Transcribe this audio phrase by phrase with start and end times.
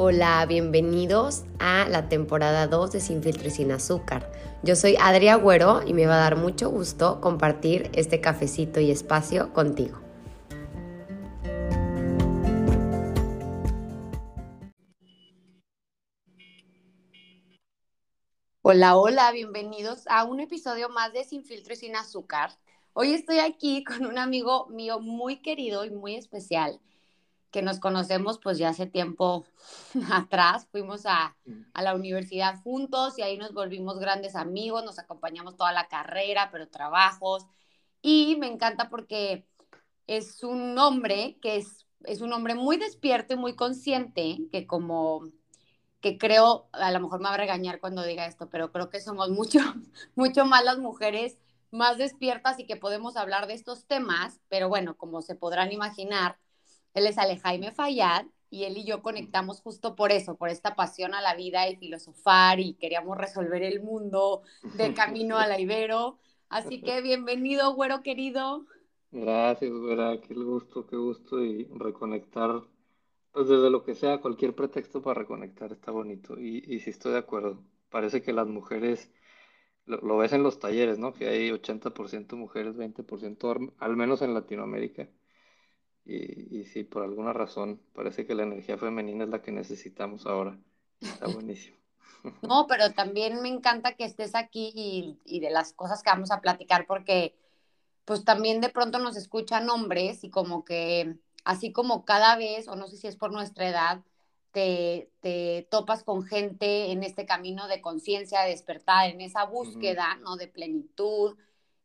[0.00, 4.30] Hola, bienvenidos a la temporada 2 de Sin Filtro y Sin Azúcar.
[4.62, 8.92] Yo soy Adria Güero y me va a dar mucho gusto compartir este cafecito y
[8.92, 9.98] espacio contigo.
[18.62, 22.52] Hola, hola, bienvenidos a un episodio más de Sin Filtro y Sin Azúcar.
[22.92, 26.78] Hoy estoy aquí con un amigo mío muy querido y muy especial
[27.50, 29.46] que nos conocemos pues ya hace tiempo
[30.12, 31.36] atrás, fuimos a,
[31.72, 36.50] a, la universidad juntos y ahí nos volvimos grandes amigos, nos acompañamos toda la carrera,
[36.52, 37.46] pero trabajos.
[38.02, 39.46] Y me encanta porque
[40.06, 45.24] es un hombre que es, es un hombre muy despierto y muy consciente, que como
[46.00, 49.00] que creo, a lo mejor me va a regañar cuando diga esto, pero creo que
[49.00, 49.58] somos mucho,
[50.14, 51.38] mucho más las mujeres
[51.70, 56.38] más despiertas y que podemos hablar de estos temas, pero bueno, como se podrán imaginar,
[56.94, 60.74] él es Ale Jaime Fayad y él y yo conectamos justo por eso, por esta
[60.76, 65.60] pasión a la vida y filosofar y queríamos resolver el mundo de camino a la
[65.60, 66.18] Ibero.
[66.48, 68.66] Así que bienvenido, güero querido.
[69.10, 72.62] Gracias, güera, qué gusto, qué gusto y reconectar,
[73.32, 77.12] pues desde lo que sea, cualquier pretexto para reconectar está bonito y, y sí estoy
[77.12, 77.64] de acuerdo.
[77.90, 79.10] Parece que las mujeres,
[79.86, 81.14] lo, lo ves en los talleres, ¿no?
[81.14, 85.10] Que hay 80% mujeres, 20%, al menos en Latinoamérica
[86.08, 90.26] y, y sí, por alguna razón, parece que la energía femenina es la que necesitamos
[90.26, 90.58] ahora.
[91.00, 91.76] Está buenísimo.
[92.42, 96.30] No, pero también me encanta que estés aquí y, y, de las cosas que vamos
[96.30, 97.36] a platicar, porque
[98.04, 102.74] pues también de pronto nos escuchan hombres y como que así como cada vez, o
[102.74, 104.02] no sé si es por nuestra edad,
[104.50, 110.16] te, te topas con gente en este camino de conciencia, de despertar, en esa búsqueda,
[110.16, 110.22] uh -huh.
[110.22, 110.36] ¿no?
[110.36, 111.36] De plenitud,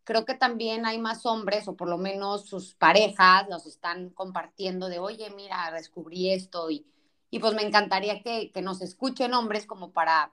[0.04, 4.90] creo que también hay más hombres, o por lo menos sus parejas, los están compartiendo
[4.90, 6.86] de, oye, mira, descubrí esto, y,
[7.30, 10.32] y pues me encantaría que, que, nos escuchen hombres como para,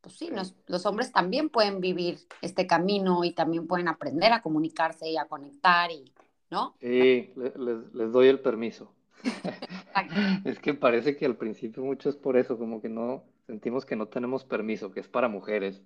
[0.00, 4.42] pues sí, nos, los hombres también pueden vivir este camino y también pueden aprender a
[4.42, 6.12] comunicarse y a conectar, y,
[6.50, 6.76] ¿no?
[6.80, 8.92] Sí, les, les doy el permiso.
[10.44, 13.96] es que parece que al principio mucho es por eso, como que no, sentimos que
[13.96, 15.82] no tenemos permiso, que es para mujeres,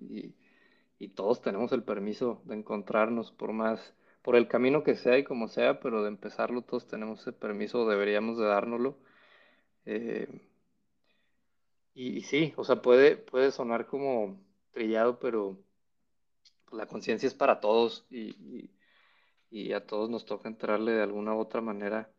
[1.00, 5.24] y todos tenemos el permiso de encontrarnos por más, por el camino que sea y
[5.24, 8.98] como sea, pero de empezarlo todos tenemos ese permiso, deberíamos de dárnoslo.
[9.86, 10.28] Eh,
[11.94, 14.38] y, y, sí, o sea, puede, puede sonar como
[14.72, 15.58] trillado, pero
[16.72, 18.70] la conciencia es para todos y,
[19.50, 22.10] y, a todos nos toca entrarle de alguna u otra manera.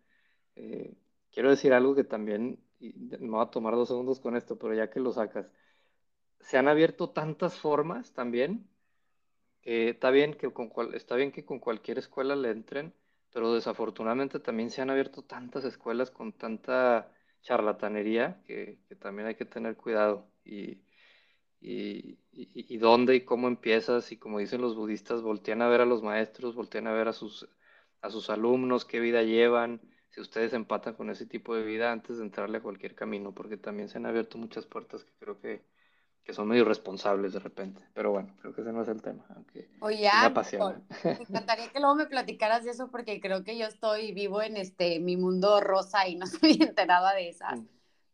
[0.56, 0.96] Eh,
[1.32, 4.74] quiero decir algo que también, y me voy a tomar dos segundos con esto, pero
[4.74, 5.52] ya que lo sacas,
[6.40, 8.71] se han abierto tantas formas también
[9.62, 12.94] que está bien que con cual, está bien que con cualquier escuela le entren,
[13.34, 17.12] pero desafortunadamente también se han abierto tantas escuelas con tanta
[17.42, 20.82] charlatanería que, también hay que tener cuidado y,
[21.60, 24.12] y, y, y, dónde y cómo empiezas.
[24.12, 27.14] Y como dicen los budistas, voltean a ver a los maestros, voltean a ver a
[27.14, 27.50] sus,
[28.02, 32.18] a sus alumnos, qué vida llevan, si ustedes empatan con ese tipo de vida antes
[32.18, 35.64] de entrarle a cualquier camino, porque también se han abierto muchas puertas que creo que,
[36.24, 37.82] que son medio responsables de repente.
[37.94, 40.82] Pero bueno, creo que ese no es el tema, aunque Oye, me apasiona.
[41.04, 44.58] Me encantaría que luego me platicaras de eso porque creo que yo estoy vivo en
[44.58, 47.60] este mi mundo rosa y no estoy enterada de esas.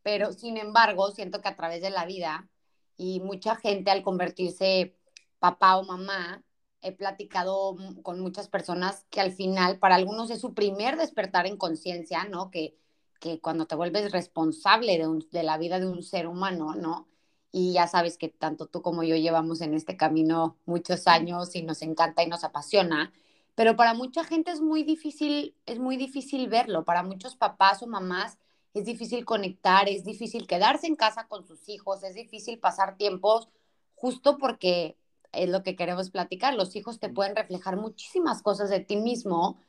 [0.03, 2.49] Pero sin embargo, siento que a través de la vida
[2.95, 4.95] y mucha gente al convertirse
[5.39, 6.43] papá o mamá,
[6.81, 11.57] he platicado con muchas personas que al final para algunos es su primer despertar en
[11.57, 12.49] conciencia, ¿no?
[12.51, 12.77] Que,
[13.19, 17.06] que cuando te vuelves responsable de, un, de la vida de un ser humano, ¿no?
[17.51, 21.63] Y ya sabes que tanto tú como yo llevamos en este camino muchos años y
[21.63, 23.13] nos encanta y nos apasiona,
[23.55, 27.87] pero para mucha gente es muy difícil, es muy difícil verlo, para muchos papás o
[27.87, 28.37] mamás
[28.73, 33.49] es difícil conectar, es difícil quedarse en casa con sus hijos, es difícil pasar tiempos
[33.95, 34.97] justo porque
[35.31, 39.59] es lo que queremos platicar, los hijos te pueden reflejar muchísimas cosas de ti mismo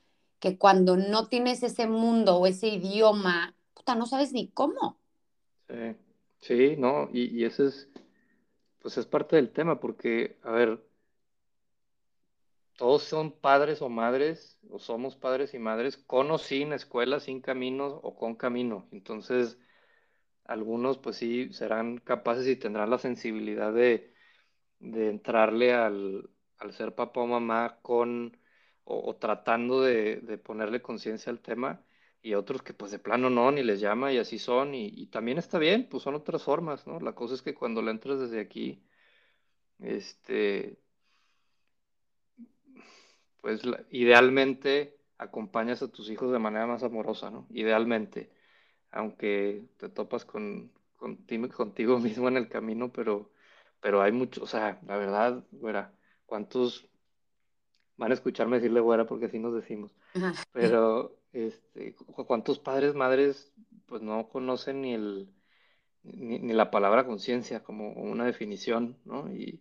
[0.40, 4.98] que cuando no tienes ese mundo o ese idioma, puta, no sabes ni cómo.
[5.68, 5.96] Sí.
[6.40, 7.88] Sí, no, y, ese es,
[8.80, 10.82] pues es parte del tema, porque, a ver,
[12.76, 17.40] todos son padres o madres, o somos padres y madres, con o sin escuela, sin
[17.40, 18.86] caminos o con camino.
[18.92, 19.58] Entonces,
[20.44, 24.14] algunos, pues sí, serán capaces y tendrán la sensibilidad de,
[24.80, 28.36] de entrarle al, al, ser papá o mamá con,
[28.84, 31.82] o, o tratando de, de ponerle conciencia al tema
[32.22, 35.38] y otros que pues de plano no, ni les llama y así son, y, también
[35.38, 37.00] está bien, pues son otras formas, ¿no?
[37.00, 38.82] La cosa es que cuando le entras desde aquí,
[39.80, 40.78] este,
[43.40, 47.46] pues la, idealmente acompañas a tus hijos de manera más amorosa, ¿no?
[47.50, 48.30] Idealmente,
[48.90, 53.30] aunque te topas con, contigo, contigo mismo en el camino, pero,
[53.80, 55.94] pero hay mucho, o sea, la verdad, güera,
[56.26, 56.88] ¿cuántos
[57.98, 59.94] van a escucharme decirle güera porque así nos decimos?
[60.52, 63.52] Pero, este, ¿cuántos padres, madres,
[63.86, 65.28] pues no conocen ni el,
[66.02, 69.28] ni, la palabra conciencia como una definición, ¿no?
[69.30, 69.60] Y,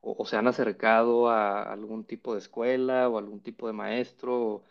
[0.00, 4.64] o, se han acercado a algún tipo de escuela o algún tipo de maestro,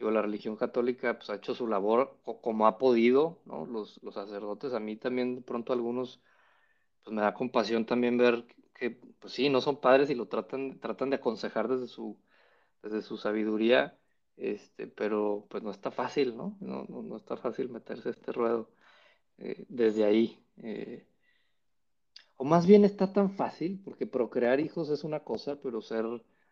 [0.00, 3.66] o, la religión católica pues ha hecho su labor como ha podido, ¿no?
[3.66, 6.20] Los, los sacerdotes, a mí también de pronto algunos,
[7.04, 8.44] pues me da compasión también ver
[8.74, 12.16] que, pues sí, no son padres y lo tratan, tratan de aconsejar desde su,
[12.82, 13.98] desde su sabiduría,
[14.36, 16.56] este, pero pues no está fácil, ¿no?
[16.60, 18.70] No, no, está fácil meterse a este ruedo
[19.38, 20.44] eh, desde ahí.
[20.58, 21.06] Eh,
[22.36, 26.04] o más bien está tan fácil, porque procrear hijos es una cosa, pero ser,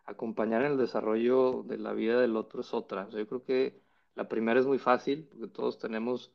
[0.05, 3.09] acompañar el desarrollo de la vida del otro es otra.
[3.11, 3.81] yo creo que
[4.17, 6.33] la primera es muy fácil, porque todos tenemos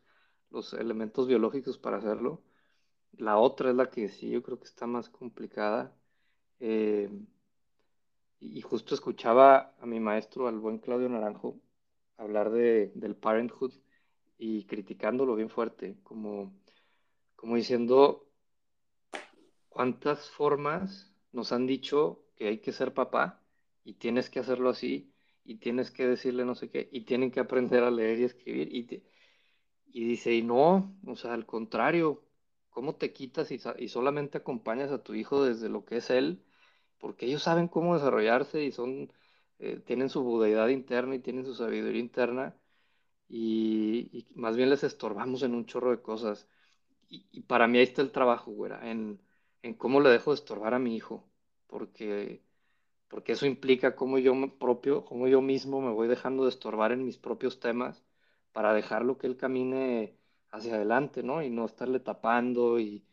[0.51, 2.41] los elementos biológicos para hacerlo.
[3.17, 5.93] La otra es la que sí, yo creo que está más complicada.
[6.59, 7.09] Eh,
[8.41, 11.59] y justo escuchaba a mi maestro, al buen Claudio Naranjo,
[12.17, 13.73] hablar de, del parenthood
[14.37, 16.53] y criticándolo bien fuerte, como,
[17.35, 18.27] como diciendo,
[19.71, 23.41] ¿Cuántas formas nos han dicho que hay que ser papá
[23.85, 25.13] y tienes que hacerlo así
[25.45, 28.67] y tienes que decirle no sé qué y tienen que aprender a leer y escribir?
[28.75, 29.01] Y,
[29.85, 32.21] y dice, y no, o sea, al contrario,
[32.69, 36.43] ¿cómo te quitas y, y, solamente acompañas a tu hijo desde lo que es él?
[37.01, 39.11] Porque ellos saben cómo desarrollarse y son,
[39.59, 42.55] eh, tienen su budeidad interna y tienen su sabiduría interna
[43.27, 46.47] y, y, más bien les estorbamos en un chorro de cosas.
[47.09, 49.21] Y, y para mí ahí está el trabajo, güera, en
[49.63, 51.23] en cómo le dejo de estorbar a mi hijo,
[51.67, 52.43] porque,
[53.09, 57.05] porque eso implica cómo yo propio, cómo yo mismo me voy dejando de estorbar en
[57.05, 58.03] mis propios temas
[58.53, 60.17] para dejarlo que él camine
[60.51, 61.43] hacia adelante, ¿no?
[61.43, 63.05] Y no estarle tapando y,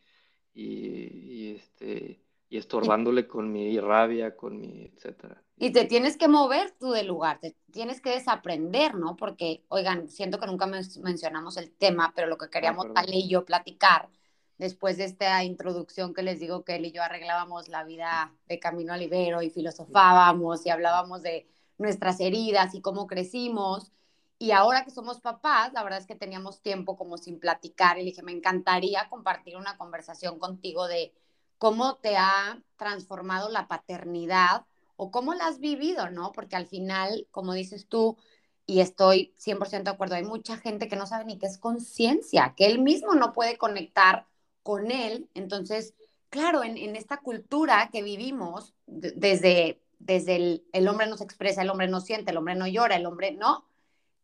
[0.53, 5.41] y, este, y estorbándole con mi rabia, con mi, etcétera.
[5.57, 9.15] Y te tienes que mover tú del lugar, te tienes que desaprender, ¿no?
[9.15, 13.29] Porque, oigan, siento que nunca mencionamos el tema, pero lo que queríamos ah, Ale y
[13.29, 14.09] yo platicar
[14.57, 18.59] después de esta introducción que les digo que él y yo arreglábamos la vida de
[18.59, 21.47] camino al Ibero y filosofábamos y hablábamos de
[21.77, 23.91] nuestras heridas y cómo crecimos.
[24.37, 28.01] Y ahora que somos papás, la verdad es que teníamos tiempo como sin platicar y
[28.01, 31.13] le dije, me encantaría compartir una conversación contigo de
[31.59, 34.65] cómo te ha transformado la paternidad
[34.95, 36.31] o cómo la has vivido, ¿no?
[36.31, 38.17] Porque al final, como dices tú,
[38.65, 42.53] y estoy 100% de acuerdo, hay mucha gente que no sabe ni qué es conciencia,
[42.55, 44.27] que él mismo no puede conectar
[44.63, 45.29] con él.
[45.33, 45.93] Entonces,
[46.29, 51.69] claro, en, esta cultura que vivimos, desde, desde el, el, hombre no se expresa, el
[51.69, 53.65] hombre no siente, el hombre no llora, el hombre no,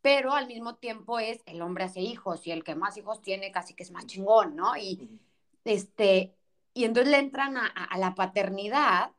[0.01, 3.51] pero al mismo tiempo es el hombre hace hijos y el que más hijos tiene
[3.51, 4.77] casi que es más chingón, ¿no?
[4.77, 5.19] Y,
[5.63, 6.35] este,
[6.75, 9.11] y entonces le entran a, a la paternidad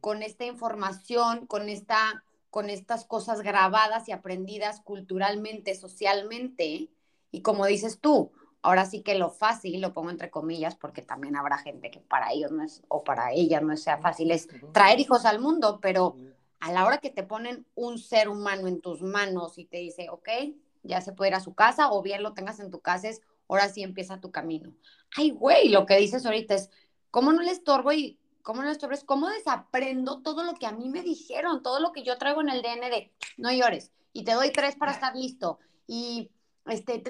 [0.00, 6.90] con esta información, con, esta, con estas cosas grabadas y aprendidas culturalmente, socialmente,
[7.30, 8.30] y como dices tú,
[8.62, 12.32] ahora sí que lo fácil, lo pongo entre comillas, porque también habrá gente que para
[12.32, 16.16] ellos no es, o para ellas no sea fácil, es traer hijos al mundo, pero
[16.60, 20.08] a la hora que te ponen un ser humano en tus manos y te dice,
[20.10, 20.28] ok,
[20.84, 23.20] ya se puede ir a su casa, o bien lo tengas en tu casa, es,
[23.48, 24.72] ahora sí empieza tu camino.
[25.16, 26.70] Ay, güey, lo que dices ahorita es,
[27.12, 28.94] ¿cómo no le estorbo y cómo no le estorbo?
[28.94, 32.40] Es cómo desaprendo todo lo que a mí me dijeron, todo lo que yo traigo
[32.40, 36.32] en el DN de, no llores, y te doy tres para estar listo, y
[36.66, 37.04] este,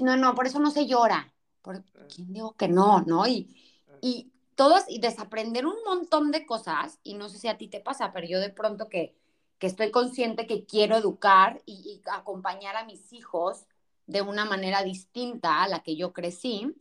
[0.00, 1.30] no, no, por eso no se llora.
[1.60, 1.84] ¿Por
[2.14, 3.26] quién digo que no, no?
[3.26, 3.54] Y,
[4.00, 7.80] y todos, y desaprender un montón de cosas, y no sé si a ti te
[7.80, 9.14] pasa, pero yo de pronto que,
[9.58, 13.66] que estoy consciente que quiero educar y, acompañar a mis hijos
[14.06, 16.74] de una manera distinta a la que yo crecí,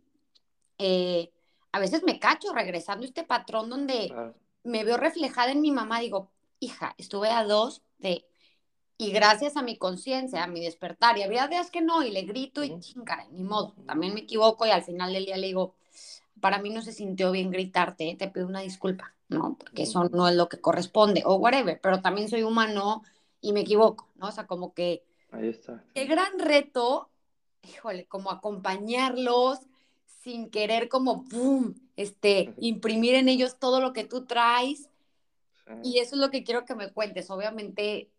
[0.78, 1.32] eh,
[1.72, 4.14] a veces me cacho regresando a este patrón donde
[4.64, 8.26] me veo reflejada en mi mamá, digo, hija, estuve a dos de
[9.00, 12.24] y gracias a mi conciencia, a mi despertar, y había días que no, y le
[12.24, 15.76] grito y chingara, ni modo, también me equivoco y al final del día le digo,
[16.42, 19.56] para mí no se sintió bien gritarte, te pido una disculpa, ¿no?
[19.60, 23.04] Porque eso no es lo que corresponde, o whatever, pero también soy humano
[23.40, 24.30] y me equivoco, ¿no?
[24.30, 25.04] O sea, como que...
[25.32, 25.84] Ahí está.
[25.94, 27.12] Qué gran reto,
[27.62, 29.60] híjole, como acompañarlos
[30.28, 34.90] sin querer como, ¡pum!, este, imprimir en ellos todo lo que tú traes.
[35.84, 37.30] Y eso es lo que quiero que me cuentes.
[37.30, 38.12] Obviamente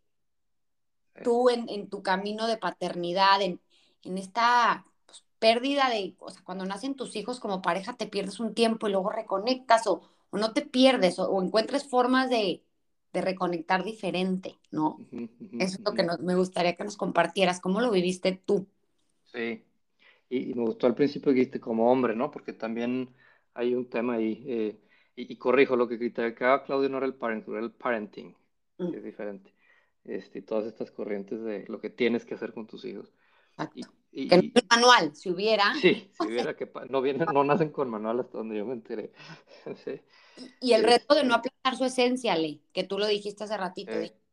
[1.22, 3.60] tú en, tu camino de paternidad, en,
[4.02, 8.54] esta pues, pérdida de, o sea, cuando nacen tus hijos como pareja te pierdes un
[8.54, 10.00] tiempo y luego reconectas o,
[10.32, 12.62] no te pierdes o, encuentres formas de,
[13.12, 14.96] reconectar diferente, ¿no?
[15.58, 17.58] Eso es lo que me gustaría que nos compartieras.
[17.58, 18.68] ¿Cómo lo viviste tú?
[19.24, 19.64] Sí.
[20.28, 22.30] Y, me gustó al principio que dijiste como hombre, ¿no?
[22.30, 23.14] Porque también
[23.54, 24.44] hay un tema ahí.
[24.46, 24.80] Eh,
[25.16, 28.36] y, corrijo, lo que criticaba Claudio no era el parenting, era el parenting,
[28.76, 28.94] que mm.
[28.94, 29.54] es diferente.
[30.04, 33.12] Este, y todas estas corrientes de lo que tienes que hacer con tus hijos.
[34.10, 35.74] Y, que no es manual, si hubiera.
[35.74, 39.12] Sí, si hubiera que no vienen, no nacen con manual hasta donde yo me enteré.
[40.60, 43.90] Y el reto de no aplastar su esencia, Ley, que tú lo dijiste hace ratito,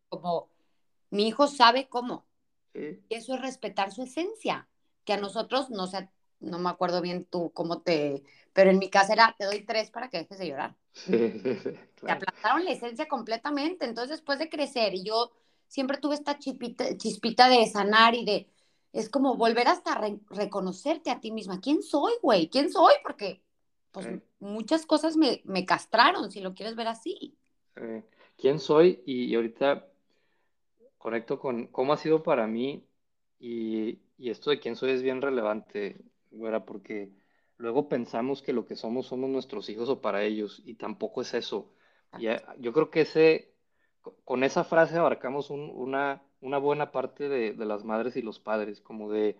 [0.07, 0.51] como
[1.09, 2.27] mi hijo sabe cómo.
[2.75, 4.69] Y eso es respetar su esencia,
[5.05, 6.09] que a nosotros, no sé,
[6.39, 9.91] no me acuerdo bien tú cómo te, pero en mi casa era, te doy tres
[9.91, 10.75] para que dejes de llorar.
[12.05, 15.31] Te aplastaron la esencia completamente, entonces después de crecer, y yo
[15.67, 18.47] siempre tuve esta chispita, chispita de sanar y de,
[18.93, 21.59] es como volver hasta reconocerte a ti misma.
[21.59, 22.49] ¿Quién soy, güey?
[22.49, 22.93] ¿Quién soy?
[23.03, 23.41] Porque
[23.91, 24.07] pues
[24.39, 27.37] muchas cosas me, castraron, si lo quieres ver así.
[28.37, 29.01] ¿Quién soy?
[29.05, 29.87] Y, ahorita
[30.97, 32.85] conecto con cómo ha sido para mí
[33.39, 35.97] y, esto de quién soy es bien relevante,
[36.31, 37.09] güera, porque
[37.57, 41.33] luego pensamos que lo que somos somos nuestros hijos o para ellos y tampoco es
[41.33, 41.71] eso.
[42.17, 42.27] Y
[42.59, 43.53] yo creo que ese,
[44.23, 49.11] con esa frase abarcamos una, una buena parte de, las madres y los padres, como
[49.11, 49.37] de,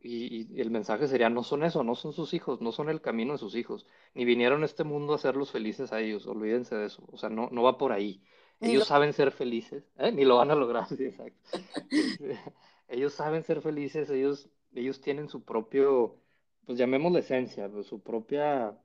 [0.00, 3.32] y, el mensaje sería, no son eso, no son sus hijos, no son el camino
[3.32, 6.86] de sus hijos, ni vinieron a este mundo a hacerlos felices a ellos, olvídense de
[6.86, 8.22] eso, o sea, no, no va por ahí.
[8.60, 10.12] Ellos saben ser felices, ¿eh?
[10.12, 11.58] ni lo van a lograr, sí, exacto.
[12.92, 16.20] Ellos saben ser felices, ellos, ellos tienen su propio,
[16.66, 18.78] pues llamémosle esencia, pues, su propia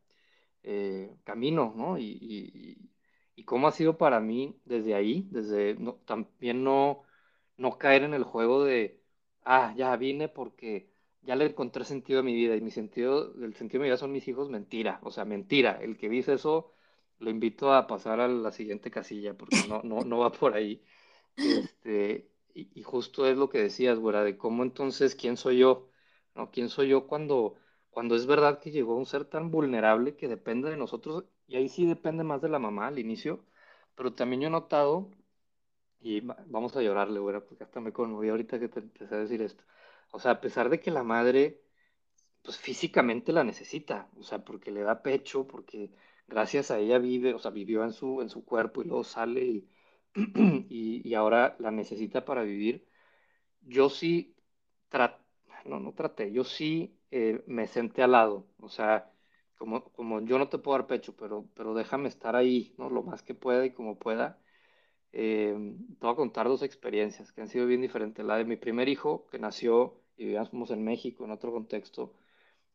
[0.63, 1.97] eh, camino, ¿no?
[1.99, 2.17] Y,
[3.35, 7.03] y, cómo ha sido para mí desde ahí, desde no, también no
[7.57, 9.01] no caer en el juego de,
[9.43, 13.55] ah, ya vine porque ya le encontré sentido a mi vida y mi sentido, el
[13.55, 15.79] sentido de mi vida son mis hijos, mentira, o sea, mentira.
[15.81, 16.73] El que dice eso,
[17.19, 20.83] lo invito a pasar a la siguiente casilla porque no, no, no va por ahí.
[21.37, 25.89] Este, y, justo es lo que decías, güera, de cómo entonces, ¿quién soy yo?
[26.35, 26.51] ¿No?
[26.51, 27.55] ¿Quién soy yo cuando,
[27.89, 31.25] cuando es verdad que llegó a un ser tan vulnerable que depende de nosotros?
[31.47, 33.45] Y ahí sí depende más de la mamá al inicio,
[33.95, 35.11] pero también yo he notado
[35.99, 39.41] y vamos a llorarle, güera, porque hasta me conmoví ahorita que te empecé a decir
[39.41, 39.63] esto.
[40.11, 41.61] O sea, a pesar de que la madre,
[42.43, 45.91] pues físicamente la necesita, o sea, porque le da pecho, porque
[46.27, 49.41] gracias a ella vive, o sea, vivió en su, en su cuerpo y luego sale
[49.45, 49.69] y,
[50.69, 52.87] y, ahora la necesita para vivir.
[53.61, 54.35] Yo sí
[54.89, 55.23] traté,
[55.65, 59.11] no, no traté, yo sí eh, me senté al lado, o sea,
[59.57, 62.89] como, como yo no te puedo dar pecho, pero, pero déjame estar ahí, ¿no?
[62.89, 64.39] Lo más que pueda y como pueda
[65.13, 65.55] eh,
[65.99, 68.25] te voy a contar dos experiencias que han sido bien diferentes.
[68.25, 72.13] La de mi primer hijo, que nació y vivíamos en México, en otro contexto,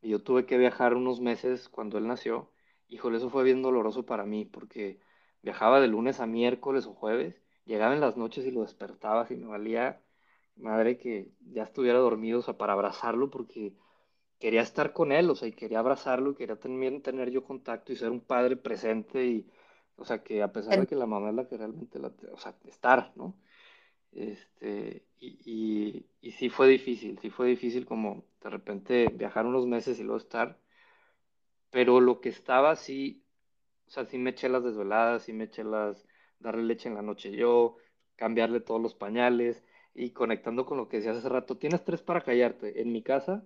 [0.03, 2.51] y yo tuve que viajar unos meses cuando él nació.
[2.89, 5.01] Híjole, eso fue bien doloroso para mí, porque
[5.43, 9.37] viajaba de lunes a miércoles o jueves, llegaba en las noches y lo despertaba, y
[9.37, 10.01] me valía
[10.57, 13.75] madre que ya estuviera dormido, o sea, para abrazarlo, porque
[14.39, 17.93] quería estar con él, o sea, y quería abrazarlo, y quería también tener yo contacto
[17.93, 19.47] y ser un padre presente y
[19.97, 22.37] o sea, que a pesar de que la mamá es la que realmente la, o
[22.39, 23.37] sea, estar, ¿no?
[24.13, 29.99] Este, y, y, sí fue difícil, sí fue difícil como de repente viajar unos meses
[29.99, 30.59] y luego estar,
[31.71, 33.22] pero lo que estaba sí,
[33.87, 36.07] o sea, sí me eché las desveladas, sí me eché las,
[36.39, 37.77] darle leche en la noche yo,
[38.17, 39.63] cambiarle todos los pañales
[39.95, 42.81] y conectando con lo que decías hace rato, tienes tres para callarte.
[42.81, 43.45] En mi casa,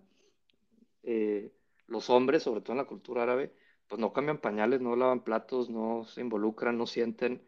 [1.03, 1.53] eh,
[1.87, 3.53] los hombres, sobre todo en la cultura árabe,
[3.89, 7.43] pues no cambian pañales, no lavan platos, no se involucran, no sienten.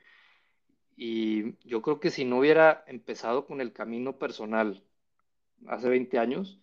[0.97, 4.83] Y yo creo que si no hubiera empezado con el camino personal
[5.66, 6.61] hace 20 años,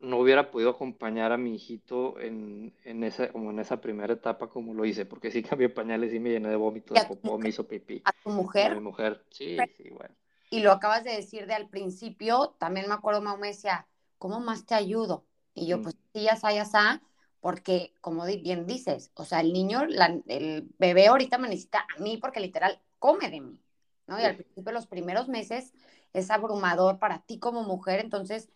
[0.00, 4.48] no hubiera podido acompañar a mi hijito en, en, esa, como en esa primera etapa
[4.48, 7.48] como lo hice, porque sí cambié pañales y me llené de vómito, de popó, me
[7.48, 8.02] hizo pipí.
[8.04, 8.72] ¿A tu mujer?
[8.72, 10.14] A mi mujer, sí, sí, bueno.
[10.50, 13.86] Y lo acabas de decir de al principio, también me acuerdo, mamá me decía,
[14.16, 15.26] ¿cómo más te ayudo?
[15.54, 15.82] Y yo, mm.
[15.82, 17.02] pues sí, ya está, ya está
[17.40, 19.82] porque como bien dices, o sea, el niño,
[20.26, 23.60] el bebé ahorita me necesita a mí porque literal come de mí,
[24.06, 24.20] ¿no?
[24.20, 25.72] Y al principio, los primeros meses
[26.12, 28.50] es abrumador para ti como mujer, entonces,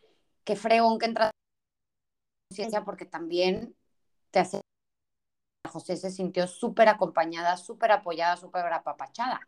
[0.44, 1.31] qué fregón que entras en
[2.52, 3.74] conciencia porque también
[4.30, 4.60] te hace...
[5.66, 9.40] José se sintió súper acompañada, súper apoyada, súper apapachada.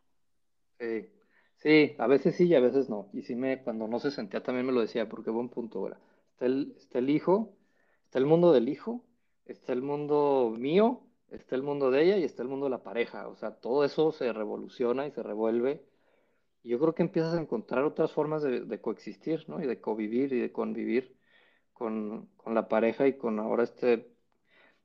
[0.79, 1.11] Sí,
[1.59, 3.11] sí, a veces sí y a veces no.
[3.13, 5.99] Y sí me, cuando no se sentía también me lo decía, porque buen punto, ahora.
[6.33, 7.55] Está el, está el hijo,
[8.05, 9.05] está el mundo del hijo,
[9.45, 12.83] está el mundo mío, está el mundo de ella y está el mundo de la
[12.83, 13.29] pareja.
[13.29, 15.85] O sea, todo eso se revoluciona y se revuelve.
[16.63, 19.63] Y yo creo que empiezas a encontrar otras formas de, coexistir, ¿no?
[19.63, 21.15] Y de convivir y de convivir
[21.75, 24.09] con, la pareja y con ahora este,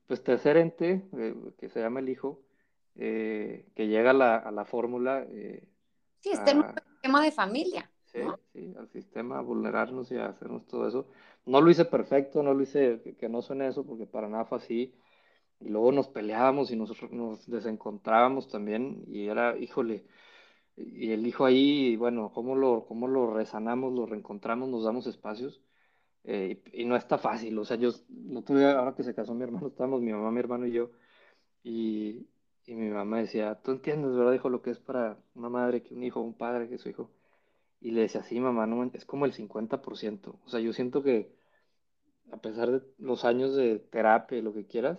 [0.06, 2.42] pues, tercer ente, eh, que se llama el hijo,
[2.96, 5.24] eh, que llega a la, fórmula.
[5.30, 5.66] Eh,
[6.18, 7.90] sí, este esquema de familia.
[8.04, 8.20] sí,
[8.52, 11.06] sí, al sistema, a vulnerarnos y a hacernos todo eso.
[11.46, 14.58] No lo hice perfecto, no lo hice que, no suene eso, porque para nada fue
[14.58, 14.94] así.
[15.60, 20.04] Y luego nos peleábamos y nos, nos desencontrábamos también, y era, híjole,
[20.76, 25.60] y el hijo ahí, bueno, ¿cómo lo, cómo lo resanamos, lo reencontramos, nos damos espacios?
[26.24, 29.42] Eh, y, no está fácil, o sea, yo, no tuve, ahora que se casó mi
[29.42, 30.90] hermano, estábamos mi mamá, mi hermano y yo,
[31.64, 32.28] y,
[32.66, 35.94] y mi mamá decía, tú entiendes, ¿verdad, hijo, lo que es para una madre, que
[35.94, 37.10] un hijo, un padre, que su hijo?
[37.80, 41.32] Y le decía, sí, mamá, no, es como el 50%, o sea, yo siento que
[42.32, 44.98] a pesar de los años de terapia y lo que quieras,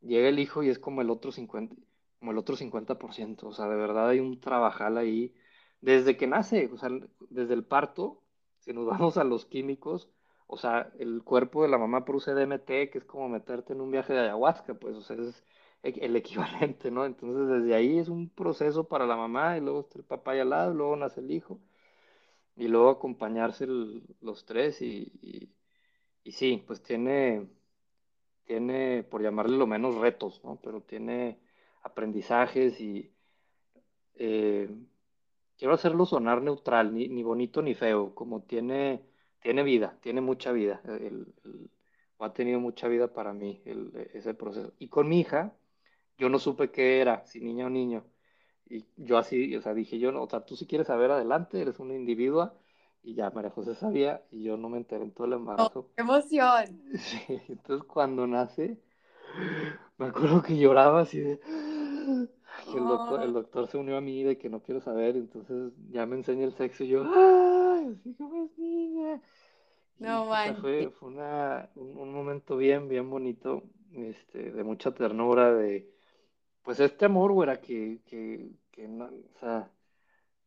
[0.00, 1.76] llega el hijo y es como el otro 50%,
[2.18, 5.34] como el otro 50%, o sea, de verdad hay un trabajal ahí
[5.80, 6.88] desde que nace, o sea,
[7.30, 8.22] desde el parto,
[8.60, 10.10] si nos vamos a los químicos,
[10.54, 13.90] o sea, el cuerpo de la mamá produce DMT, que es como meterte en un
[13.90, 15.44] viaje de ayahuasca, pues, o sea, es
[15.82, 17.04] el equivalente, ¿no?
[17.06, 20.40] Entonces, desde ahí es un proceso para la mamá, y luego está el papá ahí
[20.40, 21.60] al lado, luego nace el hijo,
[22.56, 25.50] y luego acompañarse los tres, y, y,
[26.24, 27.48] y sí, pues tiene,
[28.44, 30.60] tiene, por llamarle lo menos retos, ¿no?
[30.62, 31.40] Pero tiene
[31.82, 33.12] aprendizajes y
[34.16, 34.70] eh,
[35.58, 39.04] quiero hacerlo sonar neutral, ni, ni, bonito ni feo, como tiene,
[39.44, 41.26] tiene vida, tiene mucha vida, el,
[42.18, 43.62] ha tenido mucha vida para mí
[44.14, 44.72] ese proceso.
[44.78, 45.52] Y con mi hija,
[46.16, 48.06] yo no supe qué era, si niña o niño.
[48.70, 51.60] Y yo así, o sea, dije yo, no, o sea, tú si quieres saber adelante,
[51.60, 52.54] eres una individua.
[53.02, 55.90] Y ya María José sabía y yo no me enteré en todo el embarazo.
[55.94, 56.82] ¡Qué emoción!
[56.94, 58.80] Sí, entonces cuando nace,
[59.98, 61.38] me acuerdo que lloraba así de...
[62.72, 66.06] El doctor, el doctor se unió a mí de que no quiero saber, entonces ya
[66.06, 67.96] me enseña el sexo y yo, ¡ay!
[67.98, 69.20] Así como es niña.
[69.98, 70.26] No,
[70.60, 75.88] fue, fue una, un, momento bien, bien bonito, este, de mucha ternura, de,
[76.62, 79.70] pues este amor, güera, que, que, que no, o sea,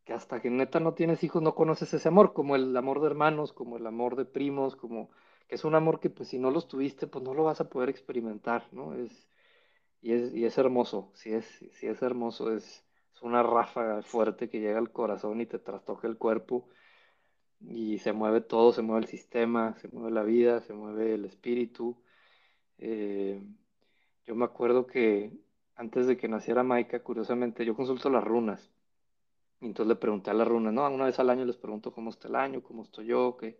[0.03, 3.07] que hasta que neta no tienes hijos no conoces ese amor, como el amor de
[3.07, 5.09] hermanos, como el amor de primos, como
[5.47, 7.69] que es un amor que pues si no los tuviste, pues no lo vas a
[7.69, 8.93] poder experimentar, ¿no?
[8.93, 9.27] Es,
[10.07, 14.47] y es, y es hermoso, si es, si es hermoso, es, es, una ráfaga fuerte
[14.47, 16.69] que llega al corazón y te trastoca el cuerpo
[17.59, 21.25] y se mueve todo, se mueve el sistema, se mueve la vida, se mueve el
[21.25, 22.01] espíritu.
[22.77, 23.45] Eh,
[24.25, 25.33] yo me acuerdo que
[25.75, 28.71] antes de que naciera Maika, curiosamente, yo consulto las runas.
[29.59, 30.87] Y entonces le pregunté a las runas, ¿no?
[30.87, 33.59] Una vez al año les pregunto cómo está el año, cómo estoy yo, qué.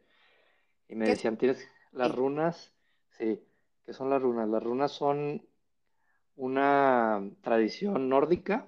[0.88, 2.74] Y me decían, tienes las runas,
[3.18, 3.44] sí,
[3.86, 4.48] ¿qué son las runas?
[4.48, 5.46] Las runas son
[6.38, 8.68] una tradición nórdica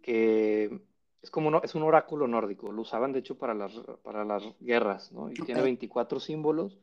[0.00, 0.80] que
[1.20, 5.12] es como es un oráculo nórdico, lo usaban de hecho para las, para las guerras,
[5.12, 5.30] ¿no?
[5.30, 6.78] Y tiene 24 símbolos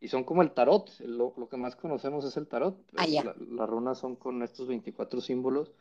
[0.00, 2.76] y son como el tarot, lo, que más conocemos es el tarot.
[2.96, 5.72] Ah, las runas son con estos 24 símbolos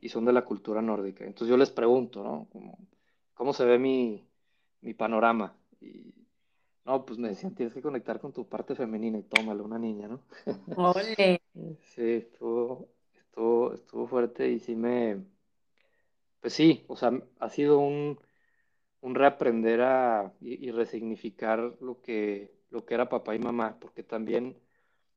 [0.00, 1.24] y son de la cultura nórdica.
[1.24, 2.48] Entonces yo les pregunto, ¿no?
[3.34, 4.26] ¿Cómo se ve mi,
[4.80, 5.54] mi panorama?
[5.80, 6.14] Y
[6.84, 10.08] no, pues me decían, tienes que conectar con tu parte femenina y tómalo, una niña,
[10.08, 10.20] ¿no?
[10.76, 11.40] Ole.
[11.82, 12.88] sí, estuvo,
[13.74, 15.24] estuvo, fuerte y sí me,
[16.40, 18.18] pues sí, o sea, ha sido un,
[19.00, 24.56] un reaprender a, y, resignificar lo que, lo que era papá y mamá, porque también,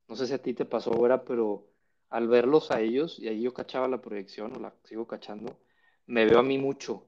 [0.08, 1.66] no sé si a ti te pasó ahora, pero
[2.10, 5.58] al verlos a ellos, y ahí yo cachaba la proyección, o la sigo cachando,
[6.06, 7.06] me veo a mí mucho.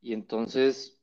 [0.00, 1.00] Y entonces,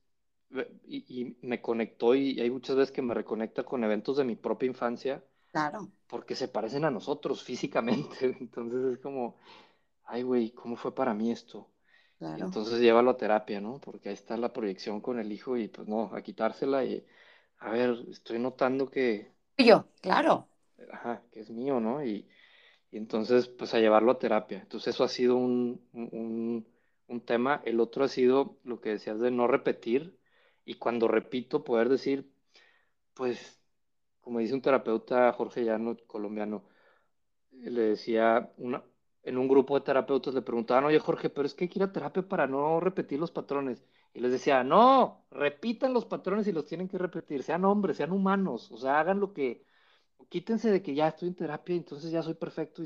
[0.86, 4.68] y, me conectó, y, hay muchas veces que me reconecta con eventos de mi propia
[4.68, 5.24] infancia.
[5.52, 5.90] Claro.
[6.08, 8.36] Porque se parecen a nosotros físicamente.
[8.40, 9.38] Entonces es como,
[10.06, 11.70] ay, güey, ¿cómo fue para mí esto?
[12.20, 13.80] entonces llévalo a terapia, ¿no?
[13.80, 17.06] Porque ahí está la proyección con el hijo y pues no, a quitársela y,
[17.60, 19.32] a ver, estoy notando que...
[19.58, 20.48] Yo, claro.
[20.92, 22.04] Ajá, que es mío, ¿no?
[22.04, 22.28] Y,
[22.92, 24.60] entonces, pues a llevarlo a terapia.
[24.60, 26.66] Entonces eso ha sido un, un,
[27.08, 27.62] un, tema.
[27.66, 30.18] El otro ha sido lo que decías de no repetir
[30.66, 32.32] y cuando repito poder decir,
[33.14, 33.57] pues,
[34.28, 36.66] como dice un terapeuta Jorge Llano, colombiano,
[37.52, 38.84] le decía, una,
[39.24, 41.84] en un grupo de terapeutas le preguntaban, oye Jorge, pero es que hay que ir
[41.84, 43.86] a terapia para no repetir los patrones.
[44.14, 48.12] Y les decía, no, repitan los patrones y los tienen que repetir, sean hombres, sean
[48.12, 49.64] humanos, o sea, hagan lo que,
[50.30, 52.84] quítense de que ya estoy en terapia, entonces ya soy perfecto.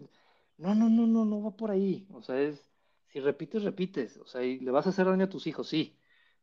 [0.58, 2.08] No, no, no, no, no va por ahí.
[2.14, 2.70] O sea, es,
[3.08, 4.18] si repites, repites.
[4.18, 5.98] O sea, y le vas a hacer daño a tus hijos, sí.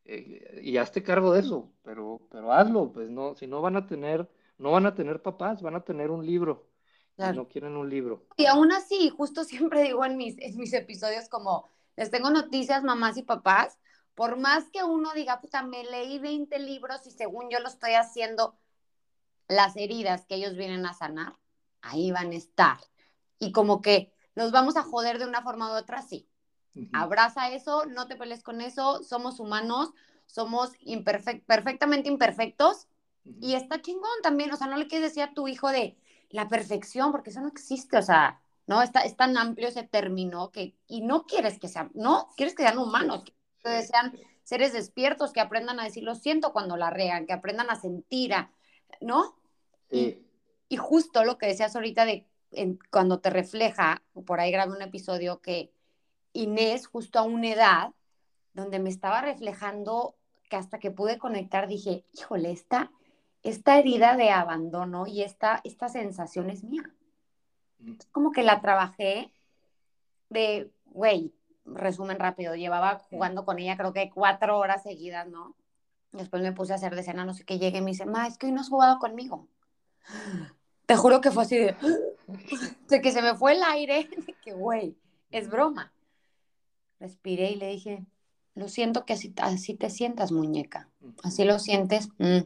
[0.04, 3.86] Eh, y hazte cargo de eso, pero, pero hazlo, pues no, si no van a
[3.86, 4.28] tener,
[4.58, 6.68] no van a tener papás, van a tener un libro
[7.34, 8.26] no quieren un libro.
[8.36, 12.84] Y aún así, justo siempre digo en mis, en mis episodios como, les tengo noticias,
[12.84, 13.78] mamás y papás,
[14.14, 17.94] por más que uno diga, puta, me leí 20 libros y según yo lo estoy
[17.94, 18.56] haciendo,
[19.48, 21.36] las heridas que ellos vienen a sanar,
[21.82, 22.78] ahí van a estar.
[23.38, 26.28] Y como que los vamos a joder de una forma u otra, sí.
[26.92, 29.92] Abraza eso, no te pelees con eso, somos humanos,
[30.26, 30.72] somos
[31.46, 32.86] perfectamente imperfectos
[33.24, 35.96] y está chingón también, o sea, no le quieres decir a tu hijo de
[36.30, 40.50] la perfección, porque eso no existe, o sea, no, está, es tan amplio ese término
[40.50, 43.24] que, y no quieres que sean, no, quieres que sean humanos,
[43.62, 47.70] que sean seres despiertos, que aprendan a decir lo siento cuando la rean, que aprendan
[47.70, 48.34] a sentir,
[49.00, 49.36] ¿no?
[49.90, 50.18] Y,
[50.68, 52.26] y, justo lo que decías ahorita de
[52.90, 55.72] cuando te refleja, por ahí grabé un episodio que
[56.32, 57.94] Inés, justo a una edad,
[58.52, 60.16] donde me estaba reflejando
[60.48, 62.90] que hasta que pude conectar dije, híjole, esta,
[63.48, 66.92] esta herida de abandono y esta, esta sensación es mía.
[67.80, 67.92] Mm.
[68.10, 69.32] como que la trabajé
[70.30, 71.32] de, güey,
[71.64, 75.54] resumen rápido, llevaba jugando con ella creo que cuatro horas seguidas, ¿no?
[76.12, 78.26] Después me puse a hacer de cena, no sé qué, llegue y me dice, ma,
[78.26, 79.46] es que hoy no has jugado conmigo.
[80.86, 81.76] Te juro que fue así de,
[82.88, 84.96] de que se me fue el aire, de que, güey,
[85.30, 85.92] es broma.
[86.98, 88.06] Respiré y le dije,
[88.54, 90.88] lo siento que así, así te sientas, muñeca.
[91.22, 92.08] Así lo sientes.
[92.18, 92.40] Mm,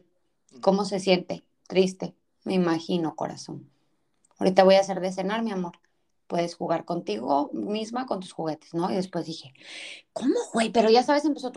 [0.61, 1.45] ¿Cómo se siente?
[1.67, 2.15] Triste.
[2.43, 3.69] Me imagino, corazón.
[4.37, 5.73] Ahorita voy a hacer de cenar, mi amor.
[6.27, 8.91] Puedes jugar contigo misma con tus juguetes, ¿no?
[8.91, 9.53] Y después dije,
[10.13, 10.71] ¿cómo, güey?
[10.71, 11.51] Pero ya sabes, empezó.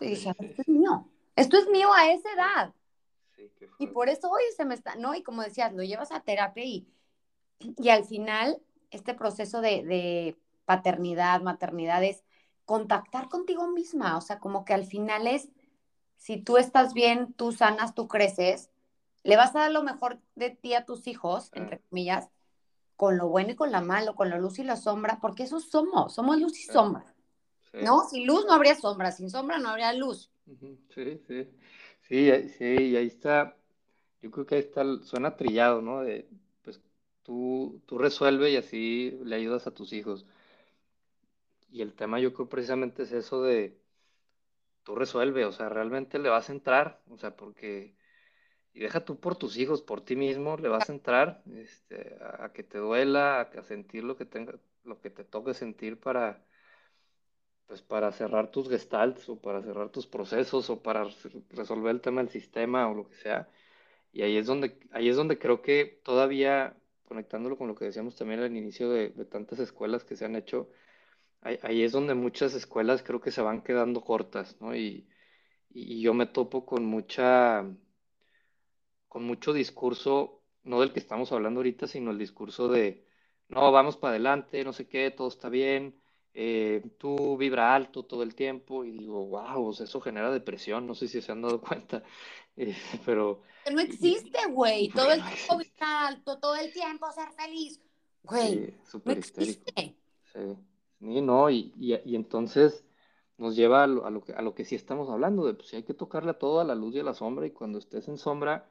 [0.00, 1.08] Y dije, esto es mío.
[1.36, 2.74] Esto es mío a esa edad.
[3.78, 5.14] y por eso hoy se me está, ¿no?
[5.14, 6.86] Y como decías, lo llevas a terapia y,
[7.58, 8.60] y al final,
[8.90, 12.24] este proceso de, de paternidad, maternidad es
[12.64, 15.48] contactar contigo misma, o sea, como que al final es,
[16.22, 18.70] si tú estás bien, tú sanas, tú creces,
[19.24, 22.30] le vas a dar lo mejor de ti a tus hijos, entre comillas,
[22.94, 25.58] con lo bueno y con lo malo, con la luz y la sombra, porque eso
[25.58, 27.12] somos, somos luz y sombra.
[27.72, 28.08] ¿No?
[28.08, 30.30] Sin luz no habría sombra, sin sombra no habría luz.
[30.94, 31.48] Sí, sí.
[32.02, 33.56] Sí, sí, y ahí está,
[34.20, 36.02] yo creo que ahí está, suena trillado, ¿no?
[36.02, 36.28] De,
[36.62, 36.80] pues
[37.24, 40.24] tú, tú resuelves y así le ayudas a tus hijos.
[41.68, 43.81] Y el tema yo creo precisamente es eso de,
[44.84, 47.94] tú resuelve, o sea, realmente le vas a entrar, o sea, porque,
[48.74, 52.52] y deja tú por tus hijos, por ti mismo, le vas a entrar este, a,
[52.52, 56.44] que te duela, a, sentir lo que tenga, lo que te toque sentir para,
[57.66, 61.06] pues para cerrar tus gestalts o para cerrar tus procesos o para
[61.50, 63.48] resolver el tema del sistema o lo que sea.
[64.12, 68.16] Y ahí es donde, ahí es donde creo que todavía, conectándolo con lo que decíamos
[68.16, 70.70] también al inicio de, de tantas escuelas que se han hecho,
[71.42, 74.74] ahí, es donde muchas escuelas creo que se van quedando cortas, ¿no?
[74.74, 75.08] Y,
[75.74, 77.64] yo me topo con mucha,
[79.08, 83.06] con mucho discurso, no del que estamos hablando ahorita, sino el discurso de,
[83.48, 85.98] no, vamos para adelante, no sé qué, todo está bien,
[86.34, 91.08] eh, tú vibra alto todo el tiempo, y digo, wow, eso genera depresión, no sé
[91.08, 92.02] si se han dado cuenta,
[92.56, 92.76] eh,
[93.06, 93.40] pero...
[93.72, 97.80] No existe, güey, todo el tiempo vibra alto, todo el tiempo ser feliz,
[98.24, 98.74] güey,
[99.06, 99.96] no existe.
[100.34, 100.56] Sí.
[101.02, 102.84] No, y, y, entonces
[103.36, 105.68] nos lleva a lo, a lo, que, a lo que sí estamos hablando, de pues
[105.68, 107.78] sí hay que tocarle a todo, a la luz y a la sombra, y cuando
[107.78, 108.68] estés en sombra,